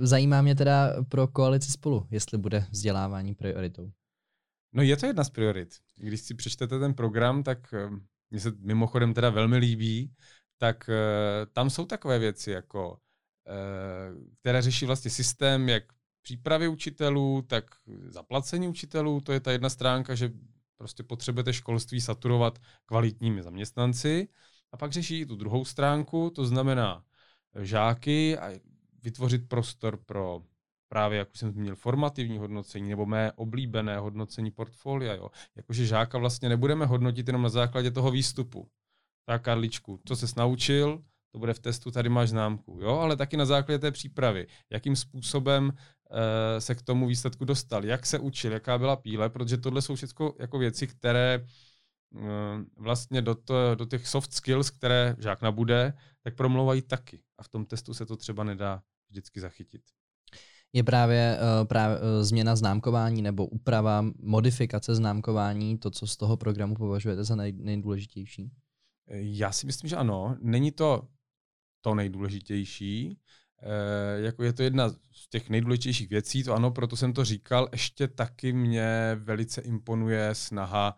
Zajímá 0.00 0.42
mě 0.42 0.54
teda 0.54 1.04
pro 1.08 1.26
koalici 1.26 1.70
spolu, 1.70 2.06
jestli 2.10 2.38
bude 2.38 2.66
vzdělávání 2.70 3.34
prioritou. 3.34 3.92
No 4.74 4.82
je 4.82 4.96
to 4.96 5.06
jedna 5.06 5.24
z 5.24 5.30
priorit. 5.30 5.68
Když 5.96 6.20
si 6.20 6.34
přečtete 6.34 6.78
ten 6.78 6.94
program, 6.94 7.42
tak 7.42 7.74
mně 8.30 8.40
se 8.40 8.52
mimochodem 8.58 9.14
teda 9.14 9.30
velmi 9.30 9.56
líbí, 9.56 10.12
tak 10.58 10.90
tam 11.52 11.70
jsou 11.70 11.86
takové 11.86 12.18
věci 12.18 12.50
jako 12.50 12.98
které 14.40 14.62
řeší 14.62 14.86
vlastně 14.86 15.10
systém, 15.10 15.68
jak 15.68 15.84
přípravy 16.22 16.68
učitelů, 16.68 17.42
tak 17.42 17.64
zaplacení 18.08 18.68
učitelů. 18.68 19.20
To 19.20 19.32
je 19.32 19.40
ta 19.40 19.52
jedna 19.52 19.68
stránka, 19.68 20.14
že 20.14 20.32
prostě 20.82 21.02
potřebujete 21.02 21.52
školství 21.52 22.00
saturovat 22.00 22.58
kvalitními 22.86 23.42
zaměstnanci. 23.42 24.28
A 24.72 24.76
pak 24.76 24.92
řeší 24.92 25.26
tu 25.26 25.36
druhou 25.36 25.64
stránku, 25.64 26.30
to 26.30 26.46
znamená 26.46 27.04
žáky 27.60 28.38
a 28.38 28.50
vytvořit 29.02 29.48
prostor 29.48 29.96
pro 29.96 30.42
právě, 30.88 31.18
jak 31.18 31.30
už 31.30 31.38
jsem 31.38 31.50
zmínil, 31.50 31.76
formativní 31.76 32.38
hodnocení 32.38 32.90
nebo 32.90 33.06
mé 33.06 33.32
oblíbené 33.32 33.98
hodnocení 33.98 34.50
portfolia. 34.50 35.14
Jo. 35.14 35.30
Jakože 35.56 35.86
žáka 35.86 36.18
vlastně 36.18 36.48
nebudeme 36.48 36.86
hodnotit 36.86 37.26
jenom 37.26 37.42
na 37.42 37.48
základě 37.48 37.90
toho 37.90 38.10
výstupu. 38.10 38.68
Tak 39.26 39.42
Karličku, 39.42 40.00
co 40.04 40.16
se 40.16 40.26
naučil, 40.36 41.04
to 41.32 41.38
bude 41.38 41.54
v 41.54 41.58
testu, 41.58 41.90
tady 41.90 42.08
máš 42.08 42.28
známku, 42.28 42.78
jo, 42.82 42.98
ale 42.98 43.16
taky 43.16 43.36
na 43.36 43.44
základě 43.44 43.78
té 43.78 43.90
přípravy, 43.90 44.46
jakým 44.70 44.96
způsobem 44.96 45.72
se 46.58 46.74
k 46.74 46.82
tomu 46.82 47.06
výsledku 47.06 47.44
dostal, 47.44 47.84
jak 47.84 48.06
se 48.06 48.18
učil, 48.18 48.52
jaká 48.52 48.78
byla 48.78 48.96
píle, 48.96 49.30
protože 49.30 49.56
tohle 49.56 49.82
jsou 49.82 49.94
všechno 49.94 50.32
jako 50.38 50.58
věci, 50.58 50.86
které 50.86 51.34
e, 51.34 51.44
vlastně 52.76 53.22
do, 53.22 53.34
to, 53.34 53.74
do 53.74 53.84
těch 53.84 54.08
soft 54.08 54.32
skills, 54.32 54.70
které 54.70 55.16
žák 55.18 55.42
nabude, 55.42 55.92
tak 56.22 56.36
promlouvají 56.36 56.82
taky. 56.82 57.22
A 57.38 57.42
v 57.42 57.48
tom 57.48 57.64
testu 57.66 57.94
se 57.94 58.06
to 58.06 58.16
třeba 58.16 58.44
nedá 58.44 58.82
vždycky 59.10 59.40
zachytit. 59.40 59.82
Je 60.72 60.84
právě, 60.84 61.38
uh, 61.60 61.68
právě 61.68 61.98
změna 62.20 62.56
známkování 62.56 63.22
nebo 63.22 63.46
úprava, 63.46 64.04
modifikace 64.18 64.94
známkování 64.94 65.78
to, 65.78 65.90
co 65.90 66.06
z 66.06 66.16
toho 66.16 66.36
programu 66.36 66.74
považujete 66.74 67.24
za 67.24 67.36
nej, 67.36 67.52
nejdůležitější? 67.52 68.50
Já 69.14 69.52
si 69.52 69.66
myslím, 69.66 69.88
že 69.88 69.96
ano. 69.96 70.36
Není 70.40 70.72
to 70.72 71.08
to 71.82 71.94
nejdůležitější. 71.94 73.18
E, 73.62 74.20
jako 74.20 74.42
je 74.42 74.52
to 74.52 74.62
jedna 74.62 74.88
z 75.12 75.28
těch 75.30 75.50
nejdůležitějších 75.50 76.08
věcí, 76.08 76.44
to 76.44 76.54
ano, 76.54 76.70
proto 76.70 76.96
jsem 76.96 77.12
to 77.12 77.24
říkal. 77.24 77.68
Ještě 77.72 78.08
taky 78.08 78.52
mě 78.52 79.16
velice 79.18 79.60
imponuje 79.60 80.34
snaha 80.34 80.96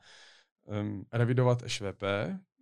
um, 0.81 1.07
revidovat 1.13 1.63
ŠVP, 1.67 2.03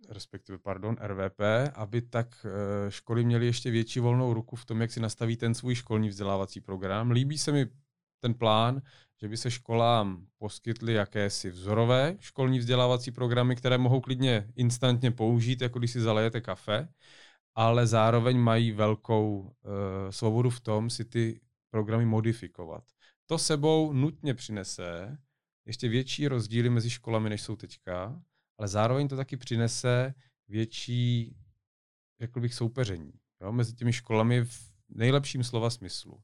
respektive, 0.09 0.57
pardon, 0.57 0.97
RVP, 1.01 1.41
aby 1.73 2.01
tak 2.01 2.45
e, 2.45 2.91
školy 2.91 3.23
měly 3.23 3.45
ještě 3.45 3.71
větší 3.71 3.99
volnou 3.99 4.33
ruku 4.33 4.55
v 4.55 4.65
tom, 4.65 4.81
jak 4.81 4.91
si 4.91 4.99
nastaví 4.99 5.37
ten 5.37 5.53
svůj 5.53 5.75
školní 5.75 6.09
vzdělávací 6.09 6.61
program. 6.61 7.11
Líbí 7.11 7.37
se 7.37 7.51
mi 7.51 7.67
ten 8.19 8.33
plán, 8.33 8.81
že 9.21 9.27
by 9.27 9.37
se 9.37 9.51
školám 9.51 10.25
poskytly 10.37 10.93
jakési 10.93 11.49
vzorové 11.49 12.15
školní 12.19 12.59
vzdělávací 12.59 13.11
programy, 13.11 13.55
které 13.55 13.77
mohou 13.77 14.01
klidně 14.01 14.47
instantně 14.55 15.11
použít, 15.11 15.61
jako 15.61 15.79
když 15.79 15.91
si 15.91 16.01
zalejete 16.01 16.41
kafe, 16.41 16.87
ale 17.55 17.87
zároveň 17.87 18.37
mají 18.37 18.71
velkou 18.71 19.39
uh, 19.39 19.49
svobodu 20.09 20.49
v 20.49 20.59
tom 20.59 20.89
si 20.89 21.05
ty 21.05 21.41
programy 21.69 22.05
modifikovat. 22.05 22.83
To 23.25 23.37
sebou 23.37 23.93
nutně 23.93 24.33
přinese 24.33 25.17
ještě 25.65 25.89
větší 25.89 26.27
rozdíly 26.27 26.69
mezi 26.69 26.89
školami, 26.89 27.29
než 27.29 27.41
jsou 27.41 27.55
teďka, 27.55 28.23
ale 28.57 28.67
zároveň 28.67 29.07
to 29.07 29.15
taky 29.15 29.37
přinese 29.37 30.13
větší, 30.47 31.37
řekl 32.19 32.39
bych, 32.39 32.53
soupeření 32.53 33.13
jo, 33.41 33.51
mezi 33.51 33.73
těmi 33.73 33.93
školami 33.93 34.45
v 34.45 34.73
nejlepším 34.89 35.43
slova 35.43 35.69
smyslu. 35.69 36.23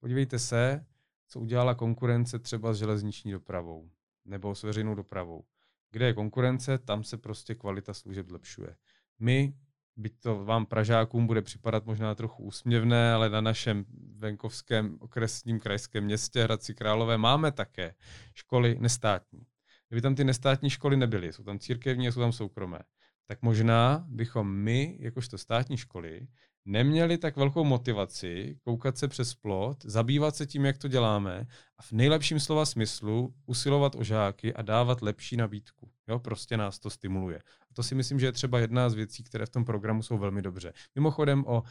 Podívejte 0.00 0.38
se, 0.38 0.86
co 1.28 1.40
udělala 1.40 1.74
konkurence 1.74 2.38
třeba 2.38 2.74
s 2.74 2.78
železniční 2.78 3.32
dopravou 3.32 3.90
nebo 4.24 4.54
s 4.54 4.62
veřejnou 4.62 4.94
dopravou. 4.94 5.44
Kde 5.90 6.06
je 6.06 6.14
konkurence, 6.14 6.78
tam 6.78 7.04
se 7.04 7.16
prostě 7.16 7.54
kvalita 7.54 7.94
služeb 7.94 8.28
zlepšuje. 8.28 8.76
My 9.18 9.54
byť 9.96 10.20
to 10.20 10.44
vám 10.44 10.66
Pražákům 10.66 11.26
bude 11.26 11.42
připadat 11.42 11.86
možná 11.86 12.14
trochu 12.14 12.42
úsměvné, 12.42 13.12
ale 13.12 13.30
na 13.30 13.40
našem 13.40 13.84
venkovském 14.18 14.96
okresním 15.00 15.60
krajském 15.60 16.04
městě 16.04 16.42
Hradci 16.42 16.74
Králové 16.74 17.18
máme 17.18 17.52
také 17.52 17.94
školy 18.34 18.76
nestátní. 18.80 19.46
Kdyby 19.88 20.00
tam 20.00 20.14
ty 20.14 20.24
nestátní 20.24 20.70
školy 20.70 20.96
nebyly, 20.96 21.32
jsou 21.32 21.42
tam 21.44 21.58
církevní 21.58 22.08
a 22.08 22.12
jsou 22.12 22.20
tam 22.20 22.32
soukromé, 22.32 22.78
tak 23.26 23.42
možná 23.42 24.04
bychom 24.08 24.52
my, 24.52 24.96
jakožto 25.00 25.38
státní 25.38 25.76
školy, 25.76 26.28
neměli 26.64 27.18
tak 27.18 27.36
velkou 27.36 27.64
motivaci 27.64 28.58
koukat 28.62 28.98
se 28.98 29.08
přes 29.08 29.34
plot, 29.34 29.84
zabývat 29.84 30.36
se 30.36 30.46
tím, 30.46 30.64
jak 30.64 30.78
to 30.78 30.88
děláme 30.88 31.46
a 31.78 31.82
v 31.82 31.92
nejlepším 31.92 32.40
slova 32.40 32.66
smyslu 32.66 33.34
usilovat 33.46 33.94
o 33.94 34.04
žáky 34.04 34.54
a 34.54 34.62
dávat 34.62 35.02
lepší 35.02 35.36
nabídku. 35.36 35.90
Jo, 36.08 36.18
prostě 36.18 36.56
nás 36.56 36.78
to 36.78 36.90
stimuluje. 36.90 37.38
A 37.38 37.74
to 37.74 37.82
si 37.82 37.94
myslím, 37.94 38.20
že 38.20 38.26
je 38.26 38.32
třeba 38.32 38.58
jedna 38.58 38.90
z 38.90 38.94
věcí, 38.94 39.22
které 39.22 39.46
v 39.46 39.50
tom 39.50 39.64
programu 39.64 40.02
jsou 40.02 40.18
velmi 40.18 40.42
dobře. 40.42 40.72
Mimochodem 40.94 41.44
o 41.46 41.62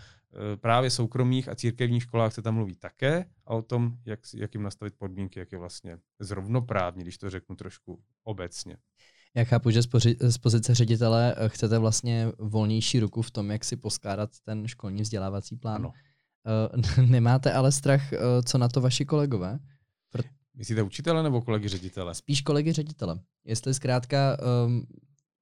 e, 0.53 0.57
právě 0.57 0.89
soukromých 0.89 1.49
a 1.49 1.55
církevních 1.55 2.03
školách 2.03 2.33
se 2.33 2.41
tam 2.41 2.53
mluví 2.53 2.75
také 2.75 3.25
a 3.45 3.53
o 3.53 3.61
tom, 3.61 3.97
jak, 4.05 4.19
jak 4.35 4.53
jim 4.53 4.63
nastavit 4.63 4.93
podmínky, 4.97 5.39
jak 5.39 5.51
je 5.51 5.57
vlastně 5.57 5.97
zrovnoprávní, 6.19 7.03
když 7.03 7.17
to 7.17 7.29
řeknu 7.29 7.55
trošku 7.55 8.03
obecně. 8.23 8.77
Já 9.35 9.43
chápu, 9.43 9.69
že 9.69 9.81
z 10.19 10.37
pozice 10.37 10.75
ředitele 10.75 11.35
eh, 11.37 11.49
chcete 11.49 11.79
vlastně 11.79 12.27
volnější 12.39 12.99
ruku 12.99 13.21
v 13.21 13.31
tom, 13.31 13.51
jak 13.51 13.63
si 13.63 13.75
poskládat 13.75 14.29
ten 14.43 14.67
školní 14.67 15.01
vzdělávací 15.01 15.55
plán. 15.55 15.75
Ano. 15.75 15.93
Uh, 16.97 17.05
nemáte 17.09 17.53
ale 17.53 17.71
strach, 17.71 18.11
uh, 18.11 18.19
co 18.45 18.57
na 18.57 18.67
to 18.67 18.81
vaši 18.81 19.05
kolegové? 19.05 19.59
Myslíte 20.55 20.81
učitele 20.81 21.23
nebo 21.23 21.41
kolegy 21.41 21.67
ředitele? 21.67 22.15
Spíš 22.15 22.41
kolegy 22.41 22.71
ředitele. 22.71 23.19
Jestli 23.45 23.73
zkrátka 23.73 24.37
um, 24.65 24.87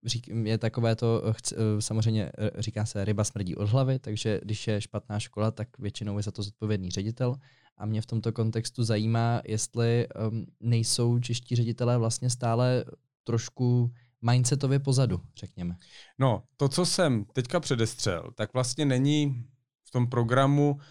řík, 0.06 0.28
je 0.44 0.58
takové 0.58 0.96
to, 0.96 1.24
chc, 1.32 1.54
samozřejmě 1.80 2.32
říká 2.58 2.86
se 2.86 3.06
ryba 3.06 3.24
smrdí 3.24 3.56
od 3.56 3.70
hlavy, 3.70 4.00
takže 4.00 4.40
když 4.44 4.68
je 4.68 4.82
špatná 4.82 5.20
škola, 5.20 5.52
tak 5.52 5.68
většinou 5.80 6.18
je 6.18 6.24
za 6.24 6.32
to 6.32 6.44
zodpovědný 6.44 6.92
ředitel. 6.92 7.36
A 7.78 7.86
mě 7.86 8.02
v 8.02 8.06
tomto 8.06 8.32
kontextu 8.32 8.84
zajímá, 8.84 9.42
jestli 9.46 10.08
um, 10.30 10.46
nejsou 10.60 11.20
čeští 11.20 11.56
ředitelé 11.56 11.98
vlastně 11.98 12.30
stále 12.30 12.86
trošku 13.24 13.92
mindsetově 14.22 14.80
pozadu, 14.80 15.22
řekněme. 15.38 15.76
No, 16.20 16.44
to, 16.58 16.70
co 16.70 16.86
jsem 16.86 17.26
teďka 17.34 17.60
předestřel, 17.60 18.32
tak 18.36 18.54
vlastně 18.54 18.86
není 18.86 19.46
v 19.84 19.92
tom 19.92 20.08
programu 20.08 20.78
eh, 20.80 20.84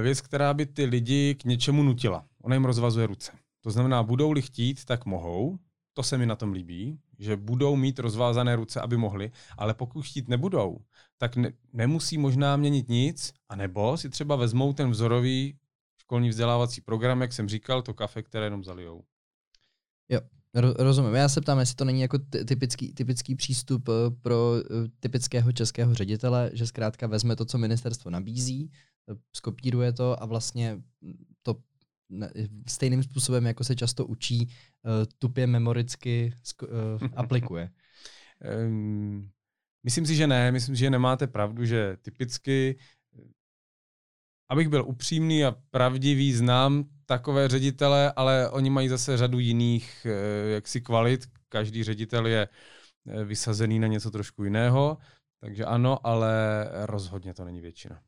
věc, 0.00 0.20
která 0.20 0.54
by 0.54 0.66
ty 0.66 0.84
lidi 0.84 1.34
k 1.34 1.44
něčemu 1.44 1.82
nutila. 1.82 2.26
Ona 2.42 2.54
jim 2.54 2.64
rozvazuje 2.64 3.06
ruce. 3.06 3.32
To 3.60 3.70
znamená, 3.70 4.02
budou-li 4.02 4.42
chtít, 4.42 4.84
tak 4.84 5.06
mohou. 5.06 5.58
To 5.94 6.02
se 6.02 6.18
mi 6.18 6.26
na 6.26 6.36
tom 6.36 6.52
líbí, 6.52 6.98
že 7.18 7.36
budou 7.36 7.76
mít 7.76 7.98
rozvázané 7.98 8.56
ruce, 8.56 8.80
aby 8.80 8.96
mohli, 8.96 9.30
ale 9.58 9.74
pokud 9.74 10.02
chtít 10.02 10.28
nebudou, 10.28 10.78
tak 11.18 11.36
ne, 11.36 11.52
nemusí 11.72 12.18
možná 12.18 12.56
měnit 12.56 12.88
nic, 12.88 13.32
anebo 13.48 13.96
si 13.96 14.10
třeba 14.10 14.36
vezmou 14.36 14.72
ten 14.72 14.90
vzorový 14.90 15.58
školní 15.98 16.28
vzdělávací 16.28 16.80
program, 16.80 17.20
jak 17.20 17.32
jsem 17.32 17.48
říkal, 17.48 17.82
to 17.82 17.94
kafe, 17.94 18.22
které 18.22 18.46
jenom 18.46 18.64
zalijou. 18.64 19.04
Jo, 20.08 20.20
Rozumím. 20.56 21.14
Já 21.14 21.28
se 21.28 21.40
ptám, 21.40 21.58
jestli 21.58 21.74
to 21.74 21.84
není 21.84 22.00
jako 22.00 22.18
typický, 22.46 22.92
typický 22.92 23.34
přístup 23.34 23.88
eh, 23.88 23.92
pro 24.22 24.52
eh, 24.58 24.88
typického 25.00 25.52
českého 25.52 25.94
ředitele, 25.94 26.50
že 26.52 26.66
zkrátka 26.66 27.06
vezme 27.06 27.36
to, 27.36 27.44
co 27.44 27.58
ministerstvo 27.58 28.10
nabízí, 28.10 28.70
eh, 29.10 29.14
skopíruje 29.36 29.92
to 29.92 30.22
a 30.22 30.26
vlastně 30.26 30.82
to 31.42 31.56
stejným 32.68 33.02
způsobem, 33.02 33.46
jako 33.46 33.64
se 33.64 33.76
často 33.76 34.06
učí, 34.06 34.48
tupě 35.18 35.46
memoricky 35.46 36.32
aplikuje. 37.16 37.70
Myslím 39.84 40.06
si, 40.06 40.14
že 40.14 40.26
ne. 40.26 40.52
Myslím 40.52 40.76
že 40.76 40.90
nemáte 40.90 41.26
pravdu, 41.26 41.64
že 41.64 41.96
typicky 42.02 42.76
abych 44.48 44.68
byl 44.68 44.84
upřímný 44.86 45.44
a 45.44 45.56
pravdivý, 45.70 46.32
znám 46.32 46.84
takové 47.06 47.48
ředitele, 47.48 48.12
ale 48.12 48.50
oni 48.50 48.70
mají 48.70 48.88
zase 48.88 49.16
řadu 49.16 49.38
jiných 49.38 50.06
eh, 50.06 50.50
jaksi 50.50 50.80
kvalit. 50.80 51.26
Každý 51.48 51.84
ředitel 51.84 52.26
je 52.26 52.48
eh, 53.06 53.24
vysazený 53.24 53.78
na 53.78 53.86
něco 53.86 54.10
trošku 54.10 54.44
jiného, 54.44 54.98
takže 55.40 55.64
ano, 55.64 56.06
ale 56.06 56.34
rozhodně 56.72 57.34
to 57.34 57.44
není 57.44 57.60
většina. 57.60 58.00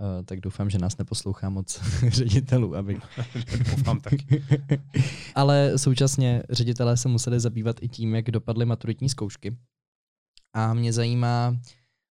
Uh, 0.00 0.24
tak 0.24 0.40
doufám, 0.40 0.70
že 0.70 0.78
nás 0.78 0.98
neposlouchá 0.98 1.50
moc 1.50 1.80
ředitelů, 2.08 2.76
aby... 2.76 3.00
doufám 3.70 4.00
taky. 4.00 4.44
Ale 5.34 5.78
současně 5.78 6.42
ředitelé 6.50 6.96
se 6.96 7.08
museli 7.08 7.40
zabývat 7.40 7.76
i 7.82 7.88
tím, 7.88 8.14
jak 8.14 8.30
dopadly 8.30 8.66
maturitní 8.66 9.08
zkoušky. 9.08 9.56
A 10.52 10.74
mě 10.74 10.92
zajímá 10.92 11.56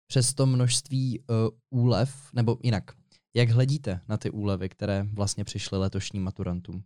přes 0.08 0.34
to 0.34 0.46
množství 0.46 1.20
uh, 1.20 1.36
úlev, 1.70 2.30
nebo 2.34 2.58
jinak, 2.64 2.92
jak 3.34 3.50
hledíte 3.50 4.02
na 4.08 4.18
ty 4.18 4.30
úlevy, 4.30 4.70
které 4.70 5.06
vlastně 5.14 5.44
přišly 5.44 5.78
letošním 5.78 6.24
maturantům? 6.24 6.84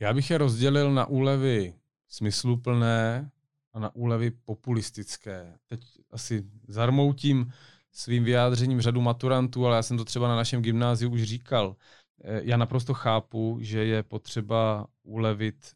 Já 0.00 0.14
bych 0.14 0.30
je 0.30 0.38
rozdělil 0.38 0.94
na 0.94 1.06
úlevy 1.06 1.74
smysluplné 2.08 3.30
a 3.72 3.78
na 3.78 3.94
úlevy 3.94 4.30
populistické. 4.30 5.58
Teď 5.66 5.80
asi 6.10 6.44
zarmoutím 6.68 7.52
svým 7.92 8.24
vyjádřením 8.24 8.80
řadu 8.80 9.00
maturantů, 9.00 9.66
ale 9.66 9.76
já 9.76 9.82
jsem 9.82 9.96
to 9.96 10.04
třeba 10.04 10.28
na 10.28 10.36
našem 10.36 10.62
gymnáziu 10.62 11.10
už 11.10 11.22
říkal. 11.22 11.76
Eh, 12.24 12.40
já 12.44 12.56
naprosto 12.56 12.94
chápu, 12.94 13.58
že 13.60 13.84
je 13.84 14.02
potřeba 14.02 14.86
ulevit 15.02 15.72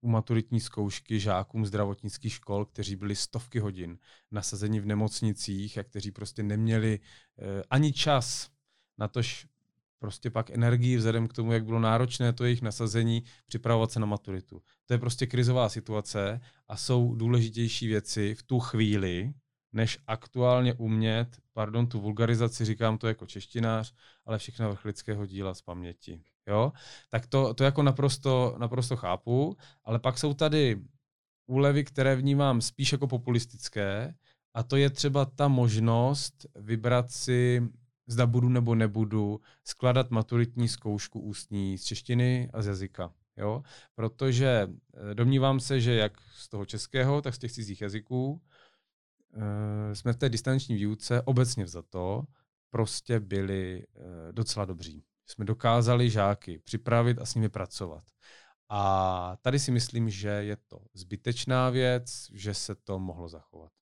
u 0.00 0.08
maturitní 0.08 0.60
zkoušky 0.60 1.20
žákům 1.20 1.66
zdravotnických 1.66 2.32
škol, 2.32 2.64
kteří 2.64 2.96
byli 2.96 3.16
stovky 3.16 3.58
hodin 3.58 3.98
nasazeni 4.30 4.80
v 4.80 4.86
nemocnicích 4.86 5.78
a 5.78 5.82
kteří 5.82 6.10
prostě 6.10 6.42
neměli 6.42 7.00
eh, 7.38 7.62
ani 7.70 7.92
čas 7.92 8.50
natož 9.00 9.46
prostě 9.98 10.30
pak 10.30 10.50
energii 10.50 10.96
vzhledem 10.96 11.28
k 11.28 11.32
tomu, 11.32 11.52
jak 11.52 11.64
bylo 11.64 11.80
náročné 11.80 12.32
to 12.32 12.44
jejich 12.44 12.62
nasazení, 12.62 13.22
připravovat 13.46 13.92
se 13.92 14.00
na 14.00 14.06
maturitu. 14.06 14.62
To 14.86 14.94
je 14.94 14.98
prostě 14.98 15.26
krizová 15.26 15.68
situace 15.68 16.40
a 16.68 16.76
jsou 16.76 17.14
důležitější 17.14 17.86
věci 17.86 18.34
v 18.34 18.42
tu 18.42 18.60
chvíli, 18.60 19.32
než 19.72 19.98
aktuálně 20.06 20.74
umět, 20.74 21.38
pardon, 21.52 21.86
tu 21.86 22.00
vulgarizaci, 22.00 22.64
říkám 22.64 22.98
to 22.98 23.08
jako 23.08 23.26
češtinář, 23.26 23.94
ale 24.26 24.38
všechno 24.38 24.70
vrchlického 24.70 25.26
díla 25.26 25.54
z 25.54 25.62
paměti. 25.62 26.22
Jo? 26.46 26.72
Tak 27.08 27.26
to, 27.26 27.54
to 27.54 27.64
jako 27.64 27.82
naprosto, 27.82 28.56
naprosto 28.58 28.96
chápu, 28.96 29.56
ale 29.84 29.98
pak 29.98 30.18
jsou 30.18 30.34
tady 30.34 30.80
úlevy, 31.46 31.84
které 31.84 32.16
vnímám 32.16 32.60
spíš 32.60 32.92
jako 32.92 33.06
populistické, 33.06 34.14
a 34.54 34.62
to 34.62 34.76
je 34.76 34.90
třeba 34.90 35.24
ta 35.24 35.48
možnost 35.48 36.46
vybrat 36.54 37.10
si, 37.10 37.62
zda 38.10 38.26
budu 38.26 38.48
nebo 38.48 38.74
nebudu, 38.74 39.40
skladat 39.64 40.10
maturitní 40.10 40.68
zkoušku 40.68 41.20
ústní 41.20 41.78
z 41.78 41.84
češtiny 41.84 42.50
a 42.52 42.62
z 42.62 42.66
jazyka. 42.66 43.12
Jo? 43.36 43.62
Protože 43.94 44.68
eh, 45.10 45.14
domnívám 45.14 45.60
se, 45.60 45.80
že 45.80 45.94
jak 45.94 46.12
z 46.34 46.48
toho 46.48 46.64
českého, 46.66 47.22
tak 47.22 47.34
z 47.34 47.38
těch 47.38 47.52
cizích 47.52 47.80
jazyků 47.80 48.30
uh, 48.32 49.42
jsme 49.92 50.12
v 50.12 50.16
té 50.16 50.28
distanční 50.28 50.74
výuce 50.74 51.22
obecně 51.22 51.64
vzato 51.64 52.24
prostě 52.70 53.20
byli 53.20 53.86
uh, 53.94 54.02
docela 54.32 54.64
dobří. 54.64 55.04
Jsme 55.26 55.44
dokázali 55.44 56.10
žáky 56.10 56.58
připravit 56.58 57.18
a 57.18 57.26
s 57.26 57.34
nimi 57.34 57.48
pracovat. 57.48 58.04
A 58.68 59.36
tady 59.42 59.58
si 59.58 59.70
myslím, 59.70 60.10
že 60.10 60.28
je 60.28 60.56
to 60.56 60.78
zbytečná 60.94 61.70
věc, 61.70 62.26
že 62.32 62.54
se 62.54 62.74
to 62.74 62.98
mohlo 62.98 63.28
zachovat. 63.28 63.72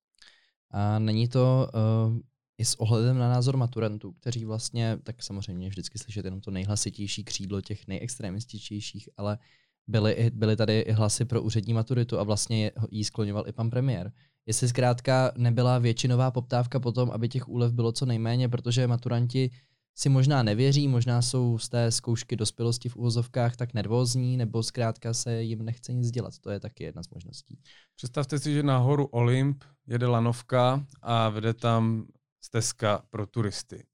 A 0.71 0.99
není 0.99 1.29
to 1.29 1.69
uh, 1.75 2.19
i 2.59 2.65
s 2.65 2.81
ohledem 2.81 3.19
na 3.19 3.29
názor 3.29 3.57
maturantů, 3.57 4.13
kteří 4.13 4.45
vlastně, 4.45 4.99
tak 5.03 5.23
samozřejmě 5.23 5.69
vždycky 5.69 5.99
slyšet 5.99 6.25
jenom 6.25 6.41
to 6.41 6.51
nejhlasitější 6.51 7.25
křídlo 7.25 7.61
těch 7.61 7.89
nejextremističtějších, 7.89 9.09
ale 9.17 9.39
byly, 9.87 10.31
byly 10.35 10.57
tady 10.57 10.81
i 10.81 10.93
hlasy 10.93 11.25
pro 11.25 11.43
úřední 11.43 11.75
maturitu 11.75 12.19
a 12.19 12.23
vlastně 12.23 12.71
jí 12.91 13.05
skloňoval 13.05 13.49
i 13.49 13.53
pan 13.53 13.71
premiér. 13.71 14.13
Jestli 14.47 14.69
zkrátka 14.69 15.33
nebyla 15.37 15.79
většinová 15.79 16.31
poptávka 16.31 16.81
po 16.81 16.93
tom, 16.93 17.11
aby 17.11 17.29
těch 17.29 17.49
úlev 17.49 17.73
bylo 17.73 17.93
co 17.93 18.07
nejméně, 18.07 18.49
protože 18.49 18.87
maturanti 18.87 19.51
si 19.95 20.09
možná 20.09 20.43
nevěří, 20.43 20.89
možná 20.89 21.23
jsou 21.23 21.59
z 21.59 21.69
té 21.69 21.91
zkoušky 21.91 22.37
dospělosti 22.37 22.89
v 22.89 22.97
úvozovkách 22.97 23.57
tak 23.57 23.75
nervózní, 23.75 24.37
nebo 24.37 24.63
zkrátka 24.63 25.15
se 25.15 25.43
jim 25.43 25.65
nechce 25.65 25.93
nic 25.93 26.11
dělat. 26.11 26.39
To 26.41 26.51
je 26.51 26.61
taky 26.61 26.85
jedna 26.85 27.03
z 27.03 27.09
možností. 27.11 27.59
Představte 27.97 28.39
si, 28.39 28.55
že 28.55 28.63
na 28.63 28.79
horu 28.79 29.07
Olymp 29.07 29.65
jede 29.87 30.07
lanovka 30.07 30.87
a 31.03 31.29
vede 31.29 31.55
tam 31.55 32.07
stezka 32.49 33.03
pro 33.11 33.27
turisty. 33.27 33.87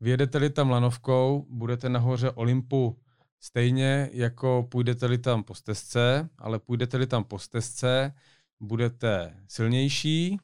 Vyjedete-li 0.00 0.50
tam 0.50 0.70
lanovkou, 0.70 1.46
budete 1.50 1.88
nahoře 1.88 2.30
Olympu 2.30 2.98
stejně, 3.40 4.10
jako 4.12 4.66
půjdete-li 4.70 5.18
tam 5.18 5.42
po 5.42 5.54
stezce, 5.54 6.28
ale 6.38 6.58
půjdete-li 6.58 7.06
tam 7.06 7.24
po 7.24 7.38
stezce, 7.38 8.14
budete 8.60 9.36
silnější, 9.48 10.38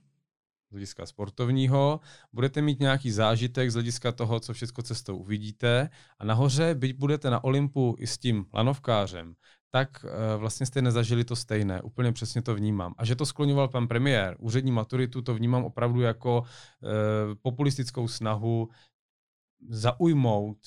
z 0.68 0.70
hlediska 0.70 1.06
sportovního, 1.06 2.00
budete 2.32 2.62
mít 2.62 2.80
nějaký 2.80 3.10
zážitek 3.10 3.70
z 3.70 3.74
hlediska 3.74 4.12
toho, 4.12 4.40
co 4.40 4.52
všechno 4.52 4.82
cestou 4.82 5.16
uvidíte 5.16 5.90
a 6.18 6.24
nahoře, 6.24 6.74
byť 6.74 6.96
budete 6.96 7.30
na 7.30 7.44
Olympu 7.44 7.96
i 7.98 8.06
s 8.06 8.18
tím 8.18 8.46
lanovkářem, 8.54 9.34
tak 9.74 10.04
uh, 10.04 10.10
vlastně 10.40 10.66
jste 10.66 10.82
nezažili 10.82 11.24
to 11.24 11.36
stejné. 11.36 11.82
Úplně 11.82 12.12
přesně 12.12 12.42
to 12.42 12.54
vnímám. 12.54 12.94
A 12.98 13.04
že 13.04 13.16
to 13.16 13.26
skloňoval 13.26 13.68
pan 13.68 13.88
premiér, 13.88 14.36
úřední 14.38 14.72
maturitu, 14.72 15.22
to 15.22 15.34
vnímám 15.34 15.64
opravdu 15.64 16.00
jako 16.00 16.40
uh, 16.40 16.48
populistickou 17.42 18.08
snahu 18.08 18.68
zaujmout 19.68 20.58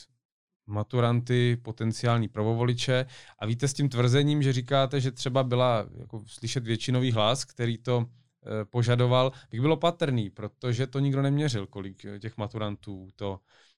maturanty, 0.65 1.57
potenciální 1.63 2.27
pravovoliče. 2.27 3.05
A 3.39 3.45
víte 3.45 3.67
s 3.67 3.73
tím 3.73 3.89
tvrzením, 3.89 4.43
že 4.43 4.53
říkáte, 4.53 5.01
že 5.01 5.11
třeba 5.11 5.43
byla 5.43 5.85
jako 5.99 6.23
slyšet 6.25 6.63
většinový 6.63 7.11
hlas, 7.11 7.45
který 7.45 7.77
to 7.77 8.05
Eh, 8.47 8.65
požadoval, 8.65 9.31
bych 9.51 9.61
bylo 9.61 9.77
patrný, 9.77 10.29
protože 10.29 10.87
to 10.87 10.99
nikdo 10.99 11.21
neměřil, 11.21 11.67
kolik 11.67 12.05
eh, 12.05 12.19
těch 12.19 12.37
maturantů 12.37 13.09
to 13.15 13.39
eh, 13.39 13.76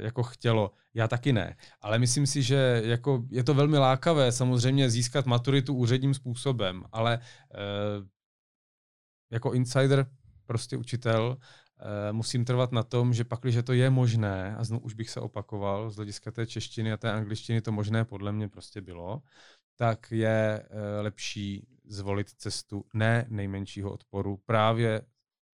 jako 0.00 0.22
chtělo. 0.22 0.72
Já 0.94 1.08
taky 1.08 1.32
ne. 1.32 1.56
Ale 1.80 1.98
myslím 1.98 2.26
si, 2.26 2.42
že 2.42 2.82
jako 2.84 3.24
je 3.30 3.44
to 3.44 3.54
velmi 3.54 3.78
lákavé 3.78 4.32
samozřejmě 4.32 4.90
získat 4.90 5.26
maturitu 5.26 5.74
úředním 5.74 6.14
způsobem, 6.14 6.84
ale 6.92 7.18
jako 9.30 9.52
insider, 9.52 10.06
prostě 10.46 10.76
učitel, 10.76 11.36
musím 12.12 12.44
trvat 12.44 12.72
na 12.72 12.82
tom, 12.82 13.14
že 13.14 13.24
pak, 13.24 13.40
když 13.40 13.56
to 13.64 13.72
je 13.72 13.90
možné, 13.90 14.56
a 14.56 14.64
znovu 14.64 14.84
už 14.84 14.94
bych 14.94 15.10
se 15.10 15.20
opakoval, 15.20 15.90
z 15.90 15.96
hlediska 15.96 16.30
té 16.30 16.46
češtiny 16.46 16.92
a 16.92 16.96
té 16.96 17.12
angličtiny 17.12 17.60
to 17.60 17.72
možné 17.72 18.04
podle 18.04 18.32
mě 18.32 18.48
prostě 18.48 18.80
bylo, 18.80 19.22
tak 19.76 20.12
je 20.12 20.68
lepší 21.00 21.66
zvolit 21.84 22.30
cestu 22.30 22.84
ne 22.94 23.26
nejmenšího 23.28 23.92
odporu 23.92 24.36
právě 24.36 25.02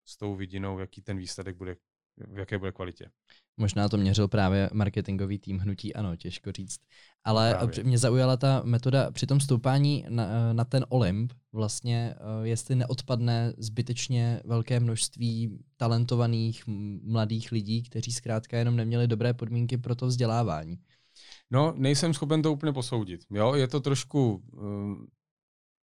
s 0.05 0.17
tou 0.17 0.35
vidinou, 0.35 0.79
jaký 0.79 1.03
ten 1.03 1.17
výsledek 1.17 1.57
bude, 1.57 1.77
v 2.17 2.39
jaké 2.39 2.59
bude 2.59 2.73
kvalitě. 2.73 3.11
Možná 3.57 3.89
to 3.89 3.97
měřil 3.97 4.29
právě 4.29 4.71
marketingový 4.73 5.39
tým 5.39 5.59
hnutí, 5.59 5.95
ano, 5.95 6.17
těžko 6.17 6.53
říct. 6.53 6.81
Ale 7.25 7.55
právě. 7.55 7.85
mě 7.85 7.99
zaujala 7.99 8.37
ta 8.37 8.63
metoda 8.65 9.11
při 9.11 9.27
tom 9.27 9.41
stoupání 9.41 10.05
na, 10.09 10.53
na 10.53 10.65
ten 10.65 10.87
Olymp, 10.89 11.33
vlastně 11.53 12.15
eh, 12.17 12.47
jestli 12.49 12.75
neodpadne 12.75 13.53
zbytečně 13.59 14.41
velké 14.45 14.81
množství 14.81 15.59
talentovaných 15.77 16.65
mladých 17.03 17.53
lidí, 17.53 17.83
kteří 17.83 18.13
zkrátka 18.13 18.59
jenom 18.59 18.77
neměli 18.77 19.09
dobré 19.09 19.35
podmínky 19.35 19.79
pro 19.79 19.95
to 19.95 20.07
vzdělávání. 20.07 20.79
No, 21.51 21.75
nejsem 21.77 22.15
schopen 22.15 22.43
to 22.43 22.53
úplně 22.53 22.73
posoudit. 22.73 23.21
Jo? 23.31 23.55
Je 23.55 23.69
to 23.69 23.81
trošku 23.81 24.43
uh, 24.53 24.63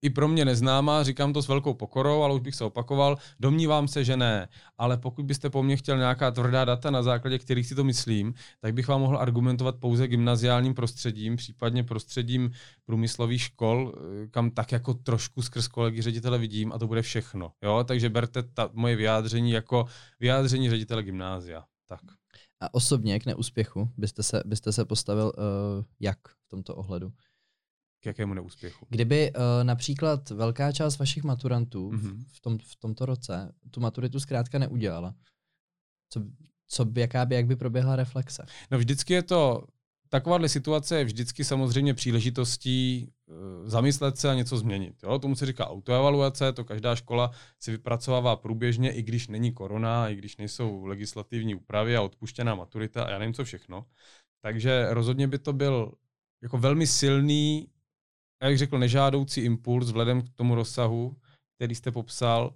i 0.02 0.10
pro 0.10 0.28
mě 0.28 0.46
neznámá, 0.46 1.04
říkám 1.04 1.34
to 1.34 1.42
s 1.42 1.48
velkou 1.48 1.74
pokorou, 1.74 2.22
ale 2.22 2.34
už 2.36 2.42
bych 2.42 2.56
se 2.56 2.64
opakoval, 2.64 3.18
domnívám 3.40 3.88
se, 3.88 4.04
že 4.04 4.18
ne. 4.18 4.48
Ale 4.78 4.98
pokud 4.98 5.26
byste 5.26 5.50
po 5.50 5.64
mně 5.64 5.78
chtěl 5.78 5.98
nějaká 5.98 6.32
tvrdá 6.32 6.66
data, 6.66 6.92
na 6.92 7.04
základě 7.04 7.40
kterých 7.40 7.68
si 7.68 7.76
to 7.76 7.84
myslím, 7.84 8.34
tak 8.60 8.74
bych 8.74 8.88
vám 8.88 9.02
mohl 9.02 9.18
argumentovat 9.18 9.76
pouze 9.76 10.08
gymnaziálním 10.08 10.74
prostředím, 10.74 11.36
případně 11.36 11.84
prostředím 11.84 12.52
průmyslových 12.86 13.42
škol, 13.42 13.94
eh, 13.96 14.28
kam 14.28 14.52
tak 14.52 14.72
jako 14.72 14.94
trošku 14.94 15.42
skrz 15.42 15.68
kolegy 15.68 16.02
ředitele 16.02 16.38
vidím 16.38 16.72
a 16.72 16.80
to 16.80 16.88
bude 16.88 17.02
všechno. 17.02 17.52
Jo? 17.62 17.84
Takže 17.88 18.10
berte 18.10 18.44
ta 18.44 18.70
moje 18.74 18.96
vyjádření 18.96 19.52
jako 19.52 19.86
vyjádření 20.20 20.70
ředitele 20.70 21.04
gymnázia. 21.04 21.64
Tak. 21.88 22.02
A 22.60 22.74
osobně 22.74 23.20
k 23.20 23.26
neúspěchu 23.26 23.90
byste 23.98 24.24
se, 24.24 24.44
byste 24.46 24.72
se 24.72 24.86
postavil 24.86 25.26
uh, 25.38 25.84
jak 26.00 26.18
v 26.28 26.50
tomto 26.50 26.76
ohledu? 26.76 27.12
K 28.02 28.06
jakému 28.06 28.34
neúspěchu. 28.34 28.86
Kdyby 28.90 29.32
uh, 29.32 29.42
například 29.64 30.30
velká 30.30 30.72
část 30.72 31.00
vašich 31.00 31.24
maturantů 31.24 31.92
mm-hmm. 31.92 32.24
v, 32.28 32.40
tom, 32.40 32.58
v 32.58 32.76
tomto 32.76 33.06
roce 33.06 33.54
tu 33.72 33.80
maturitu 33.80 34.20
zkrátka 34.20 34.60
neudělala, 34.60 35.16
co, 36.10 36.22
co 36.68 36.86
by, 36.86 37.02
jaká 37.02 37.26
by, 37.26 37.36
jak 37.36 37.46
by 37.46 37.56
proběhla 37.56 37.96
reflexe? 37.96 38.46
No 38.72 38.78
vždycky 38.78 39.14
je 39.14 39.24
to, 39.24 39.64
takováhle 40.10 40.50
situace 40.50 40.98
je 40.98 41.06
vždycky 41.06 41.44
samozřejmě 41.44 41.94
příležitostí 41.94 43.08
uh, 43.26 43.36
zamyslet 43.70 44.18
se 44.18 44.30
a 44.30 44.34
něco 44.34 44.58
změnit. 44.58 44.96
Jo? 45.04 45.20
Tomu 45.20 45.36
se 45.36 45.46
říká 45.46 45.68
autoevaluace, 45.70 46.54
to 46.54 46.64
každá 46.64 46.96
škola 46.96 47.32
si 47.60 47.72
vypracovává 47.72 48.36
průběžně, 48.36 48.92
i 48.92 49.04
když 49.04 49.28
není 49.28 49.52
korona, 49.52 50.10
i 50.10 50.16
když 50.16 50.38
nejsou 50.38 50.86
legislativní 50.86 51.56
úpravy 51.56 51.96
a 51.96 52.02
odpuštěná 52.02 52.56
maturita 52.56 53.04
a 53.04 53.10
já 53.10 53.20
nevím 53.20 53.34
co 53.34 53.44
všechno. 53.44 53.86
Takže 54.42 54.88
rozhodně 54.90 55.28
by 55.28 55.40
to 55.40 55.54
byl 55.54 55.92
jako 56.44 56.58
velmi 56.58 56.88
silný 56.88 57.68
jak 58.48 58.58
řekl, 58.58 58.80
nežádoucí 58.80 59.42
impuls 59.42 59.86
vzhledem 59.86 60.22
k 60.22 60.30
tomu 60.30 60.56
rozsahu, 60.56 61.18
který 61.56 61.76
jste 61.76 61.92
popsal, 61.92 62.56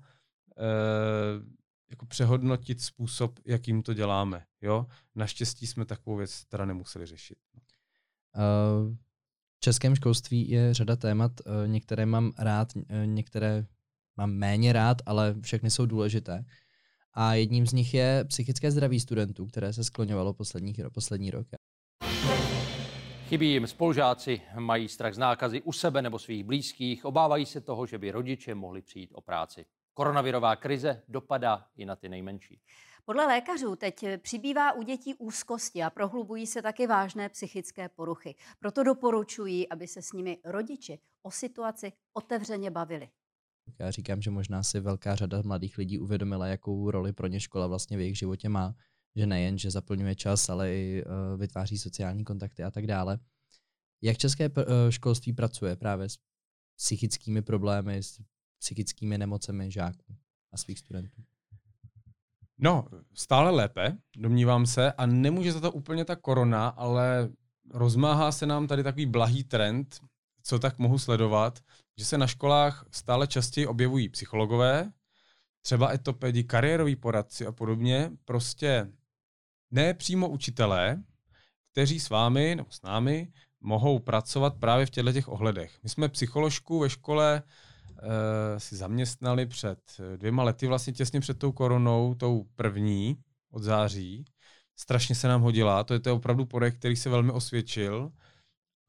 eh, 0.57 1.55
jako 1.89 2.05
přehodnotit 2.05 2.81
způsob, 2.81 3.39
jakým 3.45 3.83
to 3.83 3.93
děláme. 3.93 4.45
Jo? 4.61 4.85
Naštěstí 5.15 5.67
jsme 5.67 5.85
takovou 5.85 6.15
věc 6.15 6.45
teda 6.45 6.65
nemuseli 6.65 7.05
řešit. 7.05 7.37
Uh, 8.35 8.95
v 9.55 9.59
českém 9.59 9.95
školství 9.95 10.49
je 10.49 10.73
řada 10.73 10.95
témat, 10.95 11.31
uh, 11.45 11.67
některé 11.67 12.05
mám 12.05 12.31
rád, 12.37 12.73
některé 13.05 13.65
mám 14.17 14.31
méně 14.31 14.73
rád, 14.73 14.97
ale 15.05 15.35
všechny 15.41 15.71
jsou 15.71 15.85
důležité. 15.85 16.45
A 17.13 17.33
jedním 17.33 17.67
z 17.67 17.73
nich 17.73 17.93
je 17.93 18.25
psychické 18.27 18.71
zdraví 18.71 18.99
studentů, 18.99 19.45
které 19.45 19.73
se 19.73 19.83
skloňovalo 19.83 20.33
poslední, 20.33 20.73
poslední 20.93 21.31
rok. 21.31 21.47
Chybí 23.25 23.51
jim 23.51 23.67
spolužáci, 23.67 24.41
mají 24.59 24.89
strach 24.89 25.13
z 25.13 25.17
nákazy 25.17 25.61
u 25.61 25.71
sebe 25.71 26.01
nebo 26.01 26.19
svých 26.19 26.43
blízkých, 26.43 27.05
obávají 27.05 27.45
se 27.45 27.61
toho, 27.61 27.85
že 27.85 27.97
by 27.97 28.11
rodiče 28.11 28.55
mohli 28.55 28.81
přijít 28.81 29.11
o 29.13 29.21
práci. 29.21 29.65
Koronavirová 29.93 30.55
krize 30.55 31.03
dopadá 31.07 31.65
i 31.77 31.85
na 31.85 31.95
ty 31.95 32.09
nejmenší. 32.09 32.61
Podle 33.05 33.25
lékařů 33.25 33.75
teď 33.75 34.05
přibývá 34.21 34.71
u 34.71 34.83
dětí 34.83 35.13
úzkosti 35.15 35.83
a 35.83 35.89
prohlubují 35.89 36.47
se 36.47 36.61
taky 36.61 36.87
vážné 36.87 37.29
psychické 37.29 37.89
poruchy. 37.89 38.35
Proto 38.59 38.83
doporučují, 38.83 39.69
aby 39.69 39.87
se 39.87 40.01
s 40.01 40.11
nimi 40.11 40.37
rodiči 40.43 40.99
o 41.23 41.31
situaci 41.31 41.91
otevřeně 42.13 42.71
bavili. 42.71 43.09
Já 43.79 43.91
říkám, 43.91 44.21
že 44.21 44.31
možná 44.31 44.63
si 44.63 44.79
velká 44.79 45.15
řada 45.15 45.41
mladých 45.45 45.77
lidí 45.77 45.99
uvědomila, 45.99 46.47
jakou 46.47 46.91
roli 46.91 47.13
pro 47.13 47.27
ně 47.27 47.39
škola 47.39 47.67
vlastně 47.67 47.97
v 47.97 47.99
jejich 47.99 48.17
životě 48.17 48.49
má 48.49 48.75
že 49.15 49.25
nejen, 49.25 49.57
že 49.57 49.71
zaplňuje 49.71 50.15
čas, 50.15 50.49
ale 50.49 50.73
i 50.73 51.03
uh, 51.05 51.39
vytváří 51.39 51.77
sociální 51.77 52.23
kontakty 52.23 52.63
a 52.63 52.71
tak 52.71 52.87
dále. 52.87 53.19
Jak 54.01 54.17
české 54.17 54.49
uh, 54.49 54.53
školství 54.89 55.33
pracuje 55.33 55.75
právě 55.75 56.09
s 56.09 56.17
psychickými 56.75 57.41
problémy, 57.41 58.03
s 58.03 58.21
psychickými 58.59 59.17
nemocemi 59.17 59.71
žáků 59.71 60.15
a 60.51 60.57
svých 60.57 60.79
studentů? 60.79 61.23
No, 62.57 62.87
stále 63.13 63.51
lépe, 63.51 63.97
domnívám 64.17 64.65
se, 64.65 64.91
a 64.91 65.05
nemůže 65.05 65.51
za 65.51 65.59
to 65.59 65.71
úplně 65.71 66.05
ta 66.05 66.15
korona, 66.15 66.67
ale 66.67 67.29
rozmáhá 67.71 68.31
se 68.31 68.45
nám 68.45 68.67
tady 68.67 68.83
takový 68.83 69.05
blahý 69.05 69.43
trend, 69.43 69.99
co 70.43 70.59
tak 70.59 70.79
mohu 70.79 70.99
sledovat, 70.99 71.59
že 71.97 72.05
se 72.05 72.17
na 72.17 72.27
školách 72.27 72.85
stále 72.91 73.27
častěji 73.27 73.67
objevují 73.67 74.09
psychologové, 74.09 74.91
třeba 75.61 75.93
etopedi, 75.93 76.43
kariéroví 76.43 76.95
poradci 76.95 77.45
a 77.45 77.51
podobně, 77.51 78.11
prostě 78.25 78.91
ne 79.75 79.93
přímo 79.93 80.29
učitelé, 80.29 81.03
kteří 81.71 81.99
s 81.99 82.09
vámi 82.09 82.55
nebo 82.55 82.71
s 82.71 82.81
námi 82.81 83.27
mohou 83.61 83.99
pracovat 83.99 84.55
právě 84.59 84.85
v 84.85 84.89
těchto 84.89 85.13
těch 85.13 85.27
ohledech. 85.27 85.79
My 85.83 85.89
jsme 85.89 86.09
psycholožku 86.09 86.79
ve 86.79 86.89
škole 86.89 87.43
e, 87.43 88.59
si 88.59 88.75
zaměstnali 88.75 89.45
před 89.45 89.79
dvěma 90.17 90.43
lety, 90.43 90.67
vlastně 90.67 90.93
těsně 90.93 91.19
před 91.19 91.39
tou 91.39 91.51
koronou, 91.51 92.15
tou 92.15 92.43
první 92.55 93.17
od 93.51 93.63
září. 93.63 94.25
Strašně 94.75 95.15
se 95.15 95.27
nám 95.27 95.41
hodila, 95.41 95.83
to 95.83 95.93
je 95.93 95.99
to 95.99 96.15
opravdu 96.15 96.45
projekt, 96.45 96.75
který 96.77 96.95
se 96.95 97.09
velmi 97.09 97.31
osvědčil. 97.31 98.11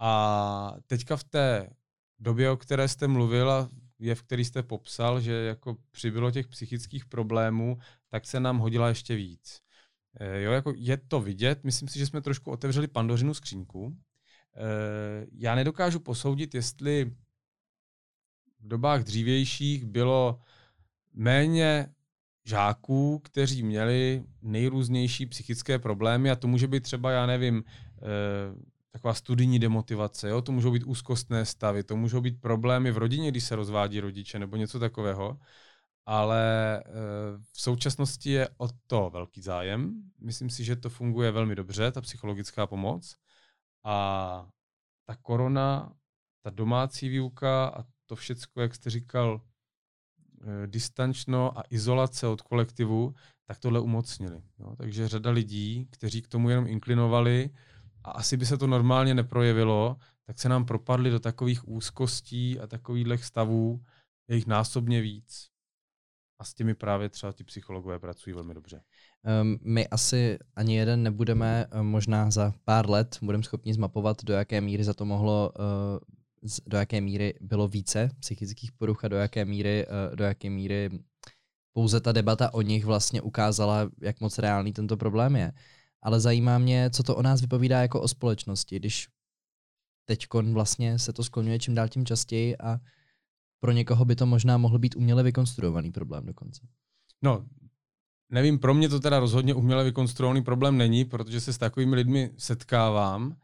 A 0.00 0.74
teďka 0.86 1.16
v 1.16 1.24
té 1.24 1.70
době, 2.18 2.50
o 2.50 2.56
které 2.56 2.88
jste 2.88 3.08
mluvil 3.08 3.50
a 3.50 3.68
je, 3.98 4.14
v 4.14 4.22
který 4.22 4.44
jste 4.44 4.62
popsal, 4.62 5.20
že 5.20 5.32
jako 5.32 5.76
přibylo 5.90 6.30
těch 6.30 6.48
psychických 6.48 7.06
problémů, 7.06 7.78
tak 8.08 8.26
se 8.26 8.40
nám 8.40 8.58
hodila 8.58 8.88
ještě 8.88 9.14
víc. 9.14 9.65
E, 10.20 10.42
jo, 10.42 10.52
jako 10.52 10.72
je 10.76 10.96
to 10.96 11.20
vidět, 11.20 11.64
myslím 11.64 11.88
si, 11.88 11.98
že 11.98 12.06
jsme 12.06 12.20
trošku 12.20 12.50
otevřeli 12.50 12.88
pandořinu 12.88 13.34
skřínku. 13.34 13.96
E, 14.56 15.26
já 15.32 15.54
nedokážu 15.54 16.00
posoudit, 16.00 16.54
jestli 16.54 17.04
v 18.60 18.68
dobách 18.68 19.04
dřívějších 19.04 19.84
bylo 19.84 20.40
méně 21.14 21.94
žáků, 22.44 23.18
kteří 23.18 23.62
měli 23.62 24.24
nejrůznější 24.42 25.26
psychické 25.26 25.78
problémy 25.78 26.30
a 26.30 26.36
to 26.36 26.48
může 26.48 26.68
být 26.68 26.82
třeba, 26.82 27.10
já 27.10 27.26
nevím, 27.26 27.64
e, 27.66 28.76
taková 28.92 29.14
studijní 29.14 29.58
demotivace, 29.58 30.28
jo? 30.28 30.42
to 30.42 30.52
můžou 30.52 30.70
být 30.70 30.84
úzkostné 30.84 31.44
stavy, 31.44 31.82
to 31.82 31.96
můžou 31.96 32.20
být 32.20 32.40
problémy 32.40 32.90
v 32.90 32.98
rodině, 32.98 33.30
když 33.30 33.44
se 33.44 33.56
rozvádí 33.56 34.00
rodiče 34.00 34.38
nebo 34.38 34.56
něco 34.56 34.78
takového, 34.78 35.38
ale 36.06 36.78
e, 36.78 36.82
v 37.52 37.60
současnosti 37.60 38.30
je 38.30 38.48
o 38.56 38.68
to 38.86 39.10
velký 39.10 39.40
zájem. 39.40 40.02
Myslím 40.20 40.50
si, 40.50 40.64
že 40.64 40.76
to 40.76 40.90
funguje 40.90 41.30
velmi 41.30 41.54
dobře, 41.54 41.92
ta 41.92 42.00
psychologická 42.00 42.66
pomoc. 42.66 43.16
A 43.84 44.48
ta 45.06 45.16
korona, 45.16 45.92
ta 46.44 46.50
domácí 46.50 47.08
výuka 47.08 47.66
a 47.66 47.84
to 48.06 48.16
všecko, 48.16 48.60
jak 48.60 48.74
jste 48.74 48.90
říkal, 48.90 49.40
e, 50.40 50.66
distančno 50.66 51.58
a 51.58 51.62
izolace 51.70 52.26
od 52.26 52.42
kolektivu, 52.42 53.14
tak 53.46 53.58
tohle 53.58 53.80
umocnili. 53.80 54.42
Jo? 54.58 54.76
Takže 54.76 55.08
řada 55.08 55.30
lidí, 55.30 55.88
kteří 55.90 56.22
k 56.22 56.28
tomu 56.28 56.50
jenom 56.50 56.66
inklinovali, 56.66 57.50
a 58.04 58.10
asi 58.10 58.36
by 58.36 58.46
se 58.46 58.58
to 58.58 58.66
normálně 58.66 59.14
neprojevilo, 59.14 59.96
tak 60.26 60.38
se 60.38 60.48
nám 60.48 60.64
propadly 60.64 61.10
do 61.10 61.20
takových 61.20 61.68
úzkostí 61.68 62.60
a 62.60 62.66
takových 62.66 63.24
stavů, 63.24 63.84
je 64.28 64.36
jich 64.36 64.46
násobně 64.46 65.00
víc. 65.00 65.55
A 66.38 66.44
s 66.44 66.54
těmi 66.54 66.74
právě 66.74 67.08
třeba 67.08 67.32
ti 67.32 67.44
psychologové 67.44 67.98
pracují 67.98 68.34
velmi 68.34 68.54
dobře. 68.54 68.82
Um, 69.42 69.58
my 69.62 69.88
asi 69.88 70.38
ani 70.56 70.76
jeden 70.76 71.02
nebudeme, 71.02 71.66
uh, 71.74 71.82
možná 71.82 72.30
za 72.30 72.52
pár 72.64 72.90
let 72.90 73.18
budeme 73.22 73.44
schopni 73.44 73.74
zmapovat, 73.74 74.24
do 74.24 74.34
jaké 74.34 74.60
míry 74.60 74.84
za 74.84 74.94
to 74.94 75.04
mohlo, 75.04 75.52
uh, 75.58 76.52
do 76.66 76.76
jaké 76.76 77.00
míry 77.00 77.34
bylo 77.40 77.68
více 77.68 78.10
psychických 78.20 78.72
poruch 78.72 79.04
a 79.04 79.08
do 79.08 79.16
jaké 79.16 79.44
míry, 79.44 79.86
uh, 79.86 80.16
do 80.16 80.24
jaké 80.24 80.50
míry 80.50 80.90
pouze 81.72 82.00
ta 82.00 82.12
debata 82.12 82.54
o 82.54 82.62
nich 82.62 82.84
vlastně 82.84 83.22
ukázala, 83.22 83.90
jak 84.00 84.20
moc 84.20 84.38
reálný 84.38 84.72
tento 84.72 84.96
problém 84.96 85.36
je 85.36 85.52
ale 86.06 86.20
zajímá 86.20 86.58
mě, 86.58 86.90
co 86.90 87.02
to 87.02 87.16
o 87.16 87.22
nás 87.22 87.40
vypovídá 87.40 87.82
jako 87.82 88.00
o 88.00 88.08
společnosti, 88.08 88.76
když 88.76 89.08
teď 90.04 90.26
vlastně 90.52 90.98
se 90.98 91.12
to 91.12 91.24
skloňuje 91.24 91.58
čím 91.58 91.74
dál 91.74 91.88
tím 91.88 92.06
častěji 92.06 92.56
a 92.56 92.80
pro 93.66 93.72
někoho 93.72 94.04
by 94.04 94.16
to 94.16 94.26
možná 94.26 94.58
mohl 94.58 94.78
být 94.78 94.96
uměle 94.96 95.22
vykonstruovaný 95.22 95.92
problém 95.92 96.26
dokonce. 96.26 96.66
No, 97.22 97.46
nevím, 98.30 98.58
pro 98.58 98.74
mě 98.74 98.88
to 98.88 99.00
teda 99.00 99.20
rozhodně 99.20 99.54
uměle 99.54 99.84
vykonstruovaný 99.84 100.42
problém 100.42 100.78
není, 100.78 101.04
protože 101.04 101.40
se 101.40 101.52
s 101.52 101.58
takovými 101.58 101.96
lidmi 101.96 102.30
setkávám. 102.38 103.32
E, 103.32 103.36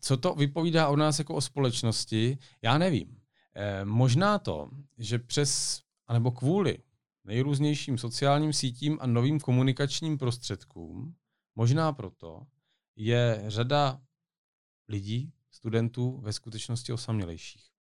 co 0.00 0.16
to 0.16 0.34
vypovídá 0.34 0.88
o 0.88 0.96
nás 0.96 1.18
jako 1.18 1.34
o 1.34 1.40
společnosti, 1.40 2.38
já 2.62 2.78
nevím. 2.78 3.20
E, 3.54 3.84
možná 3.84 4.38
to, 4.38 4.70
že 4.98 5.18
přes, 5.18 5.80
anebo 6.06 6.30
kvůli 6.30 6.78
nejrůznějším 7.24 7.98
sociálním 7.98 8.52
sítím 8.52 8.98
a 9.00 9.06
novým 9.06 9.40
komunikačním 9.40 10.18
prostředkům, 10.18 11.14
možná 11.56 11.92
proto, 11.92 12.42
je 12.96 13.44
řada 13.46 14.00
lidí, 14.88 15.32
studentů 15.50 16.20
ve 16.20 16.32
skutečnosti 16.32 16.92
osamělejších. 16.92 17.73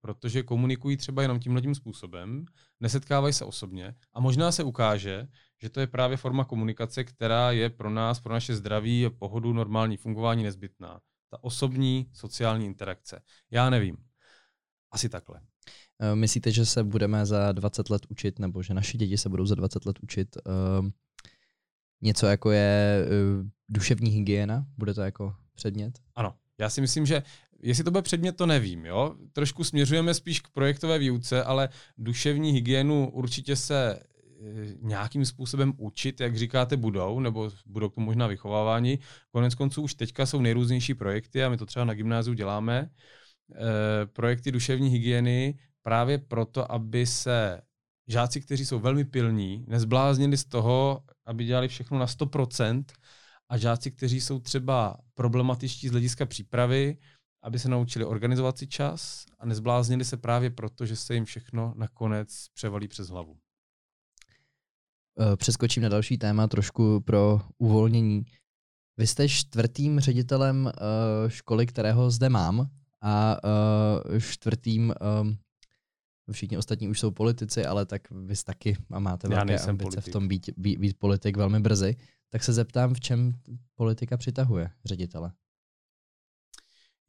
Protože 0.00 0.42
komunikují 0.42 0.96
třeba 0.96 1.22
jenom 1.22 1.40
tímhle 1.40 1.74
způsobem, 1.74 2.44
nesetkávají 2.80 3.34
se 3.34 3.44
osobně 3.44 3.94
a 4.12 4.20
možná 4.20 4.52
se 4.52 4.62
ukáže, 4.62 5.28
že 5.62 5.68
to 5.68 5.80
je 5.80 5.86
právě 5.86 6.16
forma 6.16 6.44
komunikace, 6.44 7.04
která 7.04 7.50
je 7.50 7.70
pro 7.70 7.90
nás, 7.90 8.20
pro 8.20 8.32
naše 8.32 8.54
zdraví 8.56 9.06
pohodu, 9.18 9.52
normální 9.52 9.96
fungování 9.96 10.42
nezbytná. 10.42 11.00
Ta 11.30 11.44
osobní 11.44 12.10
sociální 12.12 12.66
interakce. 12.66 13.22
Já 13.50 13.70
nevím. 13.70 13.96
Asi 14.90 15.08
takhle. 15.08 15.40
Eh, 16.00 16.14
myslíte, 16.14 16.52
že 16.52 16.66
se 16.66 16.84
budeme 16.84 17.26
za 17.26 17.52
20 17.52 17.90
let 17.90 18.06
učit, 18.08 18.38
nebo 18.38 18.62
že 18.62 18.74
naši 18.74 18.98
děti 18.98 19.18
se 19.18 19.28
budou 19.28 19.46
za 19.46 19.54
20 19.54 19.86
let 19.86 19.98
učit 20.02 20.36
uh, 20.36 20.88
něco 22.00 22.26
jako 22.26 22.50
je 22.50 23.06
uh, 23.06 23.46
duševní 23.68 24.10
hygiena? 24.10 24.66
Bude 24.78 24.94
to 24.94 25.02
jako 25.02 25.34
předmět? 25.54 25.98
Ano, 26.14 26.34
já 26.58 26.70
si 26.70 26.80
myslím, 26.80 27.06
že 27.06 27.22
jestli 27.62 27.84
to 27.84 27.90
bude 27.90 28.02
předmět, 28.02 28.36
to 28.36 28.46
nevím. 28.46 28.86
Jo? 28.86 29.14
Trošku 29.32 29.64
směřujeme 29.64 30.14
spíš 30.14 30.40
k 30.40 30.48
projektové 30.48 30.98
výuce, 30.98 31.44
ale 31.44 31.68
duševní 31.98 32.52
hygienu 32.52 33.10
určitě 33.10 33.56
se 33.56 34.00
nějakým 34.80 35.24
způsobem 35.24 35.72
učit, 35.76 36.20
jak 36.20 36.36
říkáte, 36.36 36.76
budou, 36.76 37.20
nebo 37.20 37.50
budou 37.66 37.88
tomu 37.88 38.06
možná 38.06 38.26
vychovávání. 38.26 38.98
Konec 39.30 39.54
konců 39.54 39.82
už 39.82 39.94
teďka 39.94 40.26
jsou 40.26 40.40
nejrůznější 40.40 40.94
projekty 40.94 41.44
a 41.44 41.48
my 41.48 41.56
to 41.56 41.66
třeba 41.66 41.84
na 41.84 41.94
gymnáziu 41.94 42.34
děláme. 42.34 42.78
E, 42.80 44.06
projekty 44.06 44.52
duševní 44.52 44.88
hygieny, 44.88 45.58
právě 45.82 46.18
proto, 46.18 46.72
aby 46.72 47.06
se 47.06 47.60
žáci, 48.08 48.40
kteří 48.40 48.66
jsou 48.66 48.78
velmi 48.78 49.04
pilní, 49.04 49.64
nezbláznili 49.68 50.36
z 50.36 50.44
toho, 50.44 51.02
aby 51.26 51.44
dělali 51.44 51.68
všechno 51.68 51.98
na 51.98 52.06
100% 52.06 52.84
a 53.48 53.56
žáci, 53.56 53.90
kteří 53.90 54.20
jsou 54.20 54.40
třeba 54.40 54.96
problematičtí 55.14 55.88
z 55.88 55.90
hlediska 55.90 56.26
přípravy, 56.26 56.96
aby 57.42 57.58
se 57.58 57.68
naučili 57.68 58.04
organizovat 58.04 58.58
si 58.58 58.66
čas 58.66 59.24
a 59.38 59.46
nezbláznili 59.46 60.04
se 60.04 60.16
právě 60.16 60.50
proto, 60.50 60.86
že 60.86 60.96
se 60.96 61.14
jim 61.14 61.24
všechno 61.24 61.74
nakonec 61.76 62.46
převalí 62.54 62.88
přes 62.88 63.08
hlavu. 63.08 63.36
Eh, 65.20 65.36
přeskočím 65.36 65.82
na 65.82 65.88
další 65.88 66.18
téma 66.18 66.46
trošku 66.46 67.00
pro 67.00 67.40
uvolnění. 67.58 68.24
Vy 68.96 69.06
jste 69.06 69.28
čtvrtým 69.28 70.00
ředitelem 70.00 70.64
uh, 70.64 70.72
školy, 71.28 71.66
kterého 71.66 72.10
zde 72.10 72.28
mám 72.28 72.70
a 73.02 73.36
uh, 73.44 74.18
čtvrtým 74.18 74.94
všichni 76.32 76.58
ostatní 76.58 76.88
už 76.88 77.00
jsou 77.00 77.10
politici, 77.10 77.66
ale 77.66 77.86
tak 77.86 78.10
vy 78.10 78.34
taky 78.44 78.76
a 78.90 78.98
máte 78.98 79.28
velké 79.28 79.58
ambice 79.58 79.74
politik. 79.74 80.04
v 80.04 80.12
tom 80.12 80.28
být, 80.28 80.50
být, 80.56 80.78
být 80.78 80.98
politik 80.98 81.36
velmi 81.36 81.60
brzy. 81.60 81.96
Tak 82.28 82.44
se 82.44 82.52
zeptám, 82.52 82.94
v 82.94 83.00
čem 83.00 83.34
politika 83.74 84.16
přitahuje 84.16 84.70
ředitele? 84.84 85.32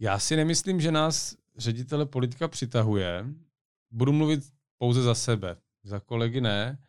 Já 0.03 0.19
si 0.19 0.35
nemyslím, 0.35 0.81
že 0.81 0.91
nás 0.91 1.35
ředitele 1.57 2.05
politika 2.05 2.47
přitahuje. 2.47 3.25
Budu 3.91 4.13
mluvit 4.13 4.53
pouze 4.77 5.01
za 5.01 5.15
sebe, 5.15 5.57
za 5.83 5.99
kolegy 5.99 6.41
ne. 6.41 6.83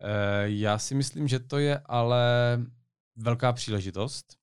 E, 0.00 0.50
já 0.50 0.78
si 0.78 0.94
myslím, 0.94 1.28
že 1.28 1.38
to 1.40 1.58
je 1.58 1.78
ale 1.78 2.22
velká 3.16 3.52
příležitost 3.52 4.38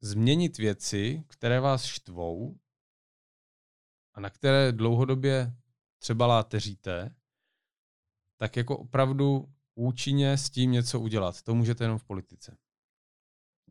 změnit 0.00 0.58
věci, 0.58 1.24
které 1.26 1.60
vás 1.60 1.84
štvou, 1.84 2.58
a 4.14 4.20
na 4.20 4.30
které 4.30 4.72
dlouhodobě 4.72 5.56
třeba 5.98 6.26
láteříte, 6.26 7.14
tak 8.36 8.56
jako 8.56 8.78
opravdu 8.78 9.52
účinně 9.74 10.38
s 10.38 10.50
tím 10.50 10.72
něco 10.72 11.00
udělat. 11.00 11.42
To 11.42 11.54
můžete 11.54 11.84
jenom 11.84 11.98
v 11.98 12.04
politice. 12.04 12.56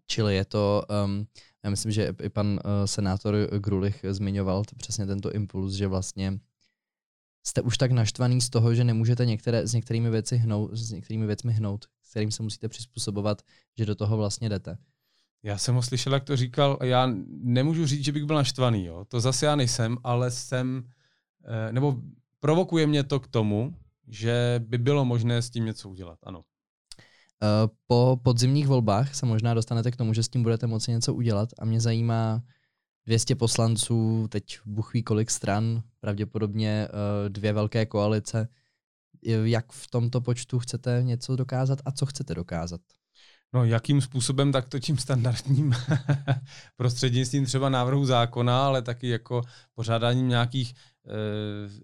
Čili 0.08 0.36
je 0.36 0.46
to, 0.46 0.86
um, 1.06 1.28
já 1.66 1.70
myslím, 1.70 1.92
že 1.92 2.14
i 2.24 2.30
pan 2.30 2.48
uh, 2.48 2.60
senátor 2.86 3.36
Grulich 3.60 4.06
zmiňoval 4.10 4.64
přesně 4.78 5.06
tento 5.06 5.32
impuls, 5.32 5.74
že 5.74 5.88
vlastně 5.88 6.40
jste 7.44 7.62
už 7.62 7.78
tak 7.78 7.92
naštvaný 7.92 8.42
z 8.42 8.50
toho, 8.50 8.76
že 8.76 8.84
nemůžete 8.84 9.26
některé, 9.26 9.68
s 9.68 9.74
některými 9.74 10.10
věci 10.10 10.38
hnout, 10.38 10.74
s 10.74 10.92
některými 10.92 11.26
věcmi 11.26 11.54
hnout, 11.54 11.86
kterým 12.10 12.32
se 12.32 12.44
musíte 12.44 12.70
přizpůsobovat, 12.70 13.42
že 13.78 13.86
do 13.86 13.96
toho 13.96 14.18
vlastně 14.18 14.50
jdete. 14.50 14.78
Já 15.44 15.58
jsem 15.58 15.76
ho 15.76 15.82
slyšel, 15.82 16.14
jak 16.14 16.24
to 16.24 16.36
říkal, 16.36 16.78
já 16.84 17.12
nemůžu 17.28 17.86
říct, 17.86 18.06
že 18.06 18.12
bych 18.12 18.26
byl 18.26 18.36
naštvaný, 18.36 18.86
jo. 18.86 19.06
to 19.08 19.20
zase 19.20 19.46
já 19.46 19.56
nejsem, 19.56 19.98
ale 20.04 20.32
jsem, 20.32 20.90
eh, 21.46 21.74
nebo 21.74 21.98
provokuje 22.40 22.88
mě 22.88 23.04
to 23.04 23.20
k 23.20 23.28
tomu, 23.28 23.76
že 24.08 24.64
by 24.68 24.78
bylo 24.78 25.06
možné 25.06 25.42
s 25.42 25.50
tím 25.50 25.66
něco 25.66 25.90
udělat, 25.90 26.20
ano. 26.24 26.44
Eh, 27.44 27.70
po 27.88 28.20
podzimních 28.24 28.68
volbách 28.68 29.16
se 29.16 29.26
možná 29.26 29.54
dostanete 29.54 29.92
k 29.92 29.96
tomu, 29.96 30.14
že 30.14 30.24
s 30.24 30.30
tím 30.30 30.44
budete 30.44 30.68
moci 30.68 30.92
něco 30.92 31.14
udělat 31.14 31.50
a 31.60 31.66
mě 31.66 31.82
zajímá 31.82 32.42
200 33.06 33.36
poslanců, 33.36 34.28
teď 34.30 34.60
buchví 34.66 35.04
kolik 35.04 35.32
stran, 35.32 35.84
pravděpodobně 36.00 36.88
eh, 36.88 37.30
dvě 37.30 37.54
velké 37.54 37.86
koalice. 37.86 38.48
Jak 39.44 39.72
v 39.72 39.88
tomto 39.88 40.22
počtu 40.22 40.60
chcete 40.60 41.00
něco 41.04 41.36
dokázat 41.36 41.80
a 41.86 41.92
co 41.92 42.06
chcete 42.06 42.36
dokázat? 42.36 42.82
No, 43.54 43.66
jakým 43.66 44.02
způsobem, 44.02 44.52
tak 44.52 44.70
to 44.70 44.80
tím 44.80 44.98
standardním 44.98 45.74
prostřednictvím 46.76 47.46
třeba 47.46 47.70
návrhu 47.70 48.06
zákona, 48.06 48.66
ale 48.66 48.82
taky 48.82 49.10
jako 49.10 49.42
pořádáním 49.74 50.30
nějakých 50.30 50.74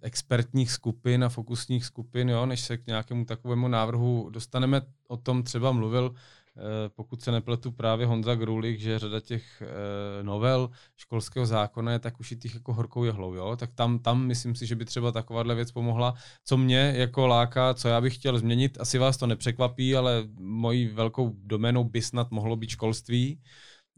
expertních 0.02 0.72
skupin 0.72 1.24
a 1.24 1.30
fokusních 1.30 1.86
skupin, 1.86 2.30
jo, 2.30 2.46
než 2.46 2.62
se 2.62 2.78
k 2.78 2.88
nějakému 2.88 3.26
takovému 3.26 3.68
návrhu 3.68 4.30
dostaneme. 4.30 4.82
O 5.08 5.18
tom 5.18 5.44
třeba 5.44 5.72
mluvil 5.72 6.16
Eh, 6.58 6.90
pokud 6.96 7.22
se 7.22 7.32
nepletu 7.32 7.72
právě 7.72 8.06
Honza 8.06 8.36
Grulich, 8.36 8.80
že 8.80 9.00
řada 9.00 9.20
těch 9.20 9.62
eh, 9.62 10.24
novel 10.24 10.70
školského 10.98 11.46
zákona 11.46 11.92
je 11.92 12.00
tak 12.00 12.20
ušitých 12.20 12.54
jako 12.54 12.74
horkou 12.74 13.04
jehlou, 13.04 13.34
jo? 13.34 13.56
tak 13.56 13.72
tam, 13.74 14.00
tam 14.00 14.26
myslím 14.26 14.56
si, 14.56 14.66
že 14.66 14.76
by 14.76 14.86
třeba 14.86 15.12
takováhle 15.12 15.56
věc 15.56 15.72
pomohla. 15.72 16.14
Co 16.46 16.58
mě 16.58 16.94
jako 16.96 17.28
láká, 17.28 17.74
co 17.74 17.88
já 17.88 18.02
bych 18.02 18.16
chtěl 18.16 18.40
změnit, 18.40 18.78
asi 18.82 18.98
vás 18.98 19.18
to 19.18 19.28
nepřekvapí, 19.28 19.96
ale 19.96 20.24
mojí 20.40 20.88
velkou 20.88 21.36
doménou 21.44 21.84
by 21.84 22.02
snad 22.02 22.32
mohlo 22.32 22.56
být 22.56 22.70
školství. 22.70 23.40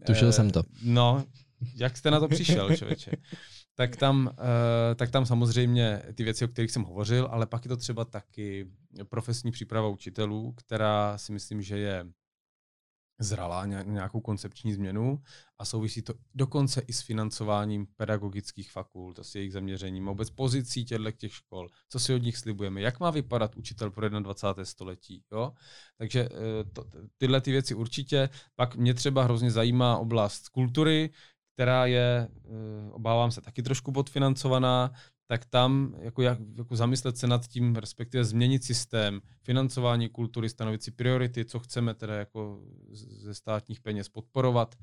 Tušil 0.06 0.32
jsem 0.32 0.52
to. 0.52 0.64
No, 0.84 1.24
jak 1.76 1.98
jste 1.98 2.12
na 2.12 2.20
to 2.20 2.28
přišel, 2.28 2.76
člověče? 2.76 3.12
tak 3.76 3.96
tam, 3.96 4.30
uh, 4.32 4.96
tak 4.96 5.12
tam 5.12 5.26
samozřejmě 5.26 6.02
ty 6.16 6.24
věci, 6.24 6.46
o 6.46 6.48
kterých 6.48 6.72
jsem 6.72 6.84
hovořil, 6.84 7.28
ale 7.32 7.46
pak 7.46 7.66
je 7.66 7.70
to 7.70 7.78
třeba 7.78 8.06
taky 8.06 8.68
profesní 9.10 9.52
příprava 9.52 9.88
učitelů, 9.88 10.52
která 10.52 11.18
si 11.18 11.32
myslím, 11.32 11.62
že 11.62 11.78
je 11.78 12.06
zralá 13.20 13.66
nějakou 13.66 14.22
koncepční 14.22 14.74
změnu 14.74 15.22
a 15.58 15.66
souvisí 15.66 16.02
to 16.02 16.14
dokonce 16.36 16.82
i 16.82 16.94
s 16.94 17.02
financováním 17.02 17.88
pedagogických 17.98 18.72
fakult 18.72 19.20
s 19.20 19.36
jejich 19.36 19.54
zaměřením, 19.54 20.06
vůbec 20.06 20.30
pozicí 20.30 20.86
těchto 20.86 21.12
těch 21.12 21.34
škol, 21.34 21.70
co 21.90 22.00
si 22.00 22.14
od 22.14 22.24
nich 22.24 22.38
slibujeme, 22.38 22.82
jak 22.82 23.00
má 23.00 23.12
vypadat 23.12 23.56
učitel 23.56 23.92
pro 23.92 24.10
21. 24.10 24.66
století. 24.66 25.24
Jo? 25.32 25.54
Takže 25.98 26.22
eh, 26.22 26.64
to, 26.74 26.86
tyhle 27.18 27.42
ty 27.42 27.52
věci 27.52 27.76
určitě. 27.76 28.30
Pak 28.56 28.76
mě 28.76 28.94
třeba 28.94 29.24
hrozně 29.24 29.52
zajímá 29.52 29.98
oblast 29.98 30.50
kultury, 30.50 31.10
která 31.54 31.86
je, 31.86 32.28
eh, 32.30 32.92
obávám 32.92 33.32
se, 33.32 33.42
taky 33.42 33.64
trošku 33.64 33.92
podfinancovaná 33.92 34.92
tak 35.28 35.46
tam 35.46 35.96
jako, 36.00 36.22
jak, 36.22 36.40
jako 36.58 36.76
zamyslet 36.76 37.18
se 37.18 37.28
nad 37.28 37.48
tím, 37.48 37.76
respektive 37.76 38.26
změnit 38.26 38.64
systém 38.64 39.22
financování 39.42 40.10
kultury, 40.10 40.50
stanovit 40.50 40.84
si 40.84 40.92
priority, 40.92 41.46
co 41.46 41.60
chceme 41.60 41.94
teda 41.94 42.16
jako 42.16 42.62
ze 42.92 43.34
státních 43.34 43.82
peněz 43.82 44.10
podporovat 44.10 44.76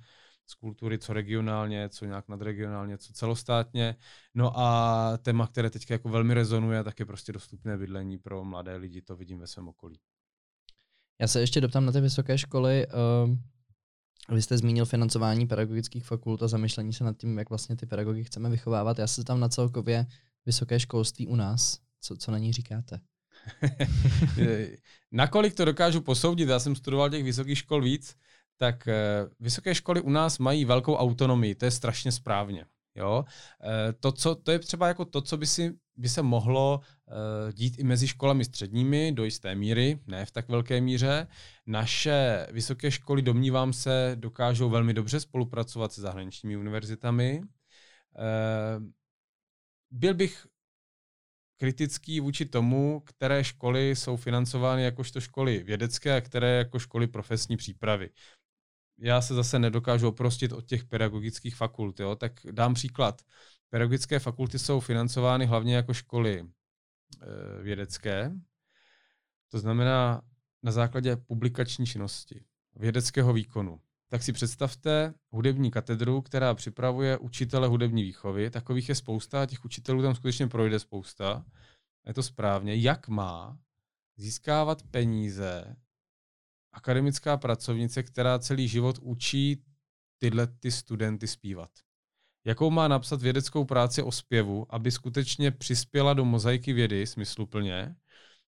z 0.47 0.55
kultury, 0.55 0.99
co 0.99 1.13
regionálně, 1.13 1.89
co 1.89 2.05
nějak 2.05 2.29
nadregionálně, 2.29 2.99
co 2.99 3.13
celostátně. 3.13 3.97
No 4.35 4.59
a 4.59 5.19
téma, 5.23 5.47
které 5.47 5.71
teď 5.71 5.91
jako 5.91 6.09
velmi 6.09 6.35
rezonuje, 6.35 6.85
tak 6.85 7.01
je 7.01 7.07
prostě 7.07 7.33
dostupné 7.33 7.79
bydlení 7.79 8.19
pro 8.19 8.45
mladé 8.45 8.77
lidi, 8.77 9.03
to 9.03 9.17
vidím 9.17 9.39
ve 9.39 9.47
svém 9.47 9.69
okolí. 9.69 10.01
Já 11.21 11.27
se 11.27 11.41
ještě 11.41 11.61
doptám 11.61 11.87
na 11.87 11.93
ty 11.93 12.01
vysoké 12.01 12.39
školy. 12.39 12.87
Uh, 12.87 13.37
vy 14.29 14.43
jste 14.43 14.59
zmínil 14.59 14.85
financování 14.85 15.47
pedagogických 15.47 16.05
fakult 16.05 16.43
a 16.43 16.49
zamýšlení 16.49 16.93
se 16.93 17.05
nad 17.05 17.17
tím, 17.17 17.39
jak 17.39 17.51
vlastně 17.51 17.77
ty 17.77 17.87
pedagogy 17.87 18.25
chceme 18.25 18.51
vychovávat. 18.51 18.99
Já 18.99 19.07
se 19.07 19.25
tam 19.25 19.41
na 19.41 19.49
celkově 19.49 20.07
vysoké 20.47 20.81
školství 20.81 21.27
u 21.27 21.37
nás. 21.37 21.79
Co, 22.01 22.17
co 22.17 22.31
na 22.31 22.39
ní 22.39 22.53
říkáte? 22.53 23.01
Nakolik 25.13 25.55
to 25.55 25.65
dokážu 25.65 26.01
posoudit, 26.01 26.49
já 26.49 26.59
jsem 26.59 26.77
studoval 26.77 27.11
těch 27.11 27.25
vysokých 27.25 27.59
škol 27.59 27.83
víc, 27.83 28.17
tak 28.57 28.89
eh, 28.89 28.95
vysoké 29.41 29.75
školy 29.75 30.01
u 30.01 30.11
nás 30.11 30.39
mají 30.39 30.65
velkou 30.65 30.95
autonomii, 30.95 31.55
to 31.55 31.65
je 31.65 31.71
strašně 31.71 32.13
správně. 32.13 32.67
Jo? 32.95 33.25
Eh, 33.65 33.93
to, 33.93 34.13
co, 34.13 34.35
to 34.35 34.51
je 34.51 34.59
třeba 34.59 34.89
jako 34.89 35.05
to, 35.05 35.21
co 35.21 35.37
by, 35.37 35.47
si, 35.47 35.79
by 35.97 36.09
se 36.09 36.23
mohlo 36.23 36.81
uh, 36.81 37.53
dít 37.53 37.79
i 37.79 37.85
mezi 37.85 38.09
školami 38.09 38.45
středními 38.45 39.13
do 39.13 39.25
jisté 39.25 39.55
míry, 39.55 40.01
ne 40.07 40.27
v 40.27 40.31
tak 40.31 40.49
velké 40.49 40.81
míře. 40.81 41.27
Naše 41.67 42.47
vysoké 42.53 42.91
školy, 42.91 43.23
domnívám 43.23 43.73
se, 43.73 44.13
dokážou 44.15 44.71
velmi 44.71 44.95
dobře 44.95 45.21
spolupracovat 45.21 45.93
se 45.93 46.01
zahraničními 46.01 46.57
univerzitami. 46.57 47.41
Uh, 47.41 48.85
byl 49.91 50.15
bych 50.15 50.47
kritický 51.61 52.21
vůči 52.21 52.45
tomu, 52.47 53.01
které 53.01 53.45
školy 53.45 53.97
jsou 53.97 54.17
financovány 54.17 54.83
jakožto 54.83 55.21
školy 55.21 55.63
vědecké 55.63 56.17
a 56.17 56.21
které 56.21 56.57
jako 56.57 56.79
školy 56.79 57.07
profesní 57.07 57.57
přípravy. 57.57 58.11
Já 59.01 59.21
se 59.21 59.35
zase 59.35 59.59
nedokážu 59.59 60.09
oprostit 60.09 60.53
od 60.53 60.67
těch 60.67 60.85
pedagogických 60.85 61.57
fakult. 61.57 62.01
Jo? 62.01 62.17
Tak 62.17 62.33
dám 62.51 62.75
příklad. 62.75 63.23
Pedagogické 63.71 64.19
fakulty 64.19 64.59
jsou 64.59 64.81
financovány 64.81 65.47
hlavně 65.47 65.77
jako 65.77 65.95
školy 65.95 66.41
e, 66.41 67.63
vědecké, 67.63 68.33
to 69.49 69.59
znamená 69.59 70.23
na 70.63 70.73
základě 70.73 71.17
publikační 71.17 71.87
činnosti, 71.87 72.45
vědeckého 72.77 73.33
výkonu 73.33 73.81
tak 74.11 74.23
si 74.23 74.33
představte 74.33 75.15
hudební 75.31 75.71
katedru, 75.71 76.23
která 76.23 76.55
připravuje 76.55 77.19
učitele 77.19 77.69
hudební 77.69 78.03
výchovy. 78.03 78.51
Takových 78.51 78.89
je 78.89 78.95
spousta, 78.95 79.47
těch 79.47 79.65
učitelů 79.65 80.03
tam 80.03 80.15
skutečně 80.15 80.47
projde 80.47 80.79
spousta. 80.79 81.45
Je 82.07 82.15
to 82.15 82.23
správně. 82.23 82.77
Jak 82.77 83.09
má 83.09 83.59
získávat 84.17 84.83
peníze 84.83 85.77
akademická 86.73 87.37
pracovnice, 87.37 88.03
která 88.03 88.39
celý 88.39 88.69
život 88.69 88.99
učí 89.03 89.63
tyhle 90.19 90.47
ty 90.47 90.71
studenty 90.71 91.27
zpívat? 91.27 91.71
Jakou 92.45 92.71
má 92.71 92.89
napsat 92.89 93.23
vědeckou 93.23 93.65
práci 93.65 94.03
o 94.03 94.13
zpěvu, 94.13 94.67
aby 94.71 94.91
skutečně 94.91 95.51
přispěla 95.51 96.15
do 96.15 96.25
mozaiky 96.25 96.73
vědy 96.73 97.07
smysluplně, 97.07 97.97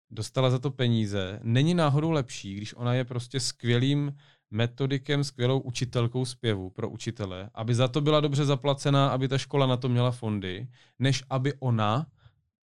dostala 0.09 0.49
za 0.49 0.59
to 0.59 0.71
peníze, 0.71 1.39
není 1.43 1.73
náhodou 1.73 2.11
lepší, 2.11 2.55
když 2.55 2.73
ona 2.73 2.93
je 2.93 3.05
prostě 3.05 3.39
skvělým 3.39 4.17
metodikem, 4.51 5.23
skvělou 5.23 5.59
učitelkou 5.59 6.25
zpěvu 6.25 6.69
pro 6.69 6.89
učitele, 6.89 7.49
aby 7.53 7.75
za 7.75 7.87
to 7.87 8.01
byla 8.01 8.19
dobře 8.19 8.45
zaplacená, 8.45 9.09
aby 9.09 9.27
ta 9.27 9.37
škola 9.37 9.65
na 9.65 9.77
to 9.77 9.89
měla 9.89 10.11
fondy, 10.11 10.67
než 10.99 11.23
aby 11.29 11.53
ona 11.59 12.07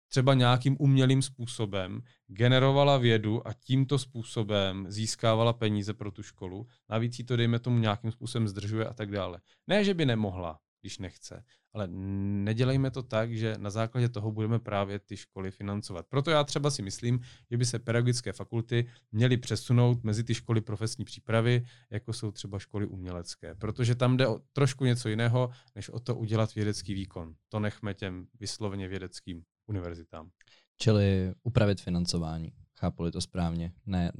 třeba 0.09 0.33
nějakým 0.33 0.75
umělým 0.79 1.21
způsobem 1.21 2.01
generovala 2.27 2.97
vědu 2.97 3.47
a 3.47 3.53
tímto 3.53 3.99
způsobem 3.99 4.85
získávala 4.89 5.53
peníze 5.53 5.93
pro 5.93 6.11
tu 6.11 6.23
školu. 6.23 6.67
Navíc 6.89 7.19
jí 7.19 7.25
to, 7.25 7.35
dejme 7.35 7.59
tomu, 7.59 7.79
nějakým 7.79 8.11
způsobem 8.11 8.47
zdržuje 8.47 8.85
a 8.85 8.93
tak 8.93 9.11
dále. 9.11 9.39
Ne, 9.67 9.83
že 9.83 9.93
by 9.93 10.05
nemohla, 10.05 10.59
když 10.81 10.97
nechce, 10.97 11.43
ale 11.73 11.87
nedělejme 11.87 12.91
to 12.91 13.03
tak, 13.03 13.33
že 13.33 13.55
na 13.57 13.69
základě 13.69 14.09
toho 14.09 14.31
budeme 14.31 14.59
právě 14.59 14.99
ty 14.99 15.17
školy 15.17 15.51
financovat. 15.51 16.05
Proto 16.09 16.31
já 16.31 16.43
třeba 16.43 16.71
si 16.71 16.81
myslím, 16.81 17.19
že 17.51 17.57
by 17.57 17.65
se 17.65 17.79
pedagogické 17.79 18.33
fakulty 18.33 18.87
měly 19.11 19.37
přesunout 19.37 20.03
mezi 20.03 20.23
ty 20.23 20.33
školy 20.33 20.61
profesní 20.61 21.05
přípravy, 21.05 21.65
jako 21.89 22.13
jsou 22.13 22.31
třeba 22.31 22.59
školy 22.59 22.85
umělecké, 22.85 23.55
protože 23.55 23.95
tam 23.95 24.17
jde 24.17 24.27
o 24.27 24.39
trošku 24.53 24.85
něco 24.85 25.09
jiného, 25.09 25.49
než 25.75 25.89
o 25.89 25.99
to 25.99 26.15
udělat 26.15 26.55
vědecký 26.55 26.93
výkon. 26.93 27.35
To 27.49 27.59
nechme 27.59 27.93
těm 27.93 28.27
vysloveně 28.39 28.87
vědeckým 28.87 29.43
univerzitám. 29.69 30.29
Čili 30.77 31.33
upravit 31.43 31.81
financování. 31.81 32.53
Chápu 32.79 33.11
to 33.11 33.21
správně? 33.21 33.73
Ne. 33.85 34.11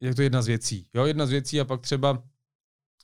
Je 0.00 0.14
to 0.14 0.22
jedna 0.22 0.42
z 0.42 0.46
věcí. 0.46 0.86
Jo, 0.94 1.06
jedna 1.06 1.26
z 1.26 1.30
věcí 1.30 1.60
a 1.60 1.64
pak 1.64 1.80
třeba 1.80 2.22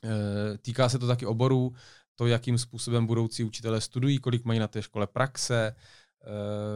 e, 0.03 0.57
týká 0.57 0.89
se 0.89 0.99
to 0.99 1.07
taky 1.07 1.25
oborů, 1.25 1.73
to, 2.15 2.27
jakým 2.27 2.57
způsobem 2.57 3.05
budoucí 3.05 3.43
učitelé 3.43 3.81
studují, 3.81 4.19
kolik 4.19 4.45
mají 4.45 4.59
na 4.59 4.67
té 4.67 4.81
škole 4.81 5.07
praxe, 5.07 5.75
eh, 5.75 6.25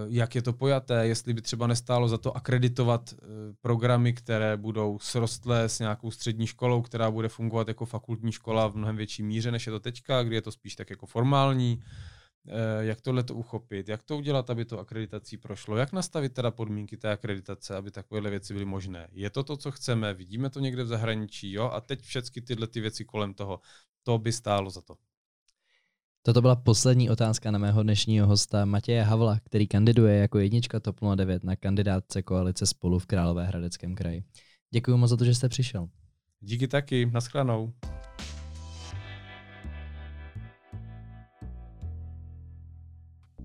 jak 0.08 0.36
je 0.36 0.41
to 0.41 0.53
pojaté, 0.53 1.08
jestli 1.08 1.34
by 1.34 1.41
třeba 1.41 1.67
nestálo 1.67 2.08
za 2.10 2.17
to 2.17 2.38
akreditovat 2.38 3.13
eh, 3.13 3.25
programy, 3.62 4.13
které 4.13 4.58
budou 4.58 4.99
srostlé 4.99 5.69
s 5.69 5.80
nějakou 5.80 6.12
střední 6.12 6.47
školou, 6.47 6.82
která 6.82 7.12
bude 7.12 7.30
fungovat 7.30 7.67
jako 7.67 7.86
fakultní 7.86 8.32
škola 8.32 8.67
v 8.67 8.75
mnohem 8.75 8.95
větší 8.95 9.23
míře, 9.23 9.51
než 9.51 9.67
je 9.67 9.71
to 9.71 9.80
teďka, 9.80 10.23
kdy 10.23 10.36
je 10.36 10.41
to 10.41 10.51
spíš 10.51 10.75
tak 10.75 10.89
jako 10.89 11.06
formální. 11.06 11.84
Eh, 12.50 12.86
jak 12.86 13.02
tohle 13.02 13.24
to 13.24 13.36
uchopit, 13.36 13.90
jak 13.90 14.04
to 14.04 14.18
udělat, 14.18 14.50
aby 14.50 14.66
to 14.66 14.80
akreditací 14.80 15.38
prošlo, 15.38 15.78
jak 15.78 15.92
nastavit 15.94 16.34
teda 16.34 16.52
podmínky 16.52 16.98
té 16.98 17.12
akreditace, 17.12 17.76
aby 17.76 17.92
takovéhle 17.92 18.30
věci 18.30 18.54
byly 18.54 18.66
možné. 18.66 19.08
Je 19.12 19.30
to 19.30 19.44
to, 19.44 19.58
co 19.58 19.72
chceme, 19.72 20.14
vidíme 20.14 20.50
to 20.50 20.60
někde 20.60 20.84
v 20.84 20.88
zahraničí, 20.88 21.52
jo, 21.52 21.70
a 21.74 21.82
teď 21.82 22.02
všechny 22.02 22.42
tyhle 22.42 22.68
ty 22.68 22.82
věci 22.82 23.06
kolem 23.06 23.34
toho, 23.34 23.60
to 24.04 24.18
by 24.18 24.32
stálo 24.32 24.70
za 24.70 24.82
to. 24.82 24.96
Toto 26.22 26.42
byla 26.42 26.56
poslední 26.56 27.10
otázka 27.10 27.52
na 27.52 27.60
mého 27.60 27.84
dnešního 27.84 28.28
hosta 28.28 28.66
Matěje 28.66 29.04
Havla, 29.04 29.40
který 29.44 29.68
kandiduje 29.68 30.18
jako 30.18 30.40
jednička 30.40 30.80
TOP 30.80 31.00
09 31.16 31.44
na 31.44 31.56
kandidátce 31.56 32.22
koalice 32.22 32.66
spolu 32.66 33.00
v 33.00 33.06
Královéhradeckém 33.06 33.96
kraji. 33.96 34.24
Děkuji 34.72 34.98
moc 34.98 35.10
za 35.10 35.18
to, 35.18 35.26
že 35.26 35.36
jste 35.36 35.50
přišel. 35.50 35.90
Díky 36.40 36.68
taky, 36.68 37.06
naschledanou. 37.06 37.74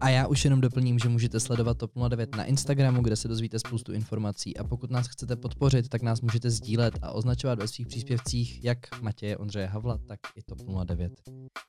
A 0.03 0.09
já 0.09 0.27
už 0.27 0.45
jenom 0.45 0.61
doplním, 0.61 0.99
že 0.99 1.09
můžete 1.09 1.41
sledovat 1.41 1.79
TOP 1.79 1.91
09 2.09 2.37
na 2.37 2.45
Instagramu, 2.45 3.03
kde 3.03 3.17
se 3.17 3.29
dozvíte 3.29 3.59
spoustu 3.59 3.93
informací 3.93 4.57
a 4.57 4.65
pokud 4.65 4.91
nás 4.91 5.09
chcete 5.09 5.37
podpořit, 5.37 5.89
tak 5.89 6.03
nás 6.03 6.21
můžete 6.21 6.51
sdílet 6.51 6.99
a 7.03 7.13
označovat 7.13 7.59
ve 7.59 7.69
svých 7.69 7.87
příspěvcích 7.87 8.65
jak 8.65 8.79
Matěje 9.01 9.37
Ondřeje 9.37 9.67
Havla, 9.67 9.99
tak 10.09 10.21
i 10.37 10.43
TOP 10.43 10.59
09. 10.85 11.13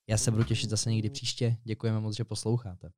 Já 0.09 0.17
se 0.17 0.31
budu 0.31 0.43
těšit 0.43 0.69
zase 0.69 0.91
někdy 0.91 1.09
příště, 1.09 1.57
děkujeme 1.63 1.99
moc, 1.99 2.15
že 2.15 2.23
posloucháte. 2.23 2.89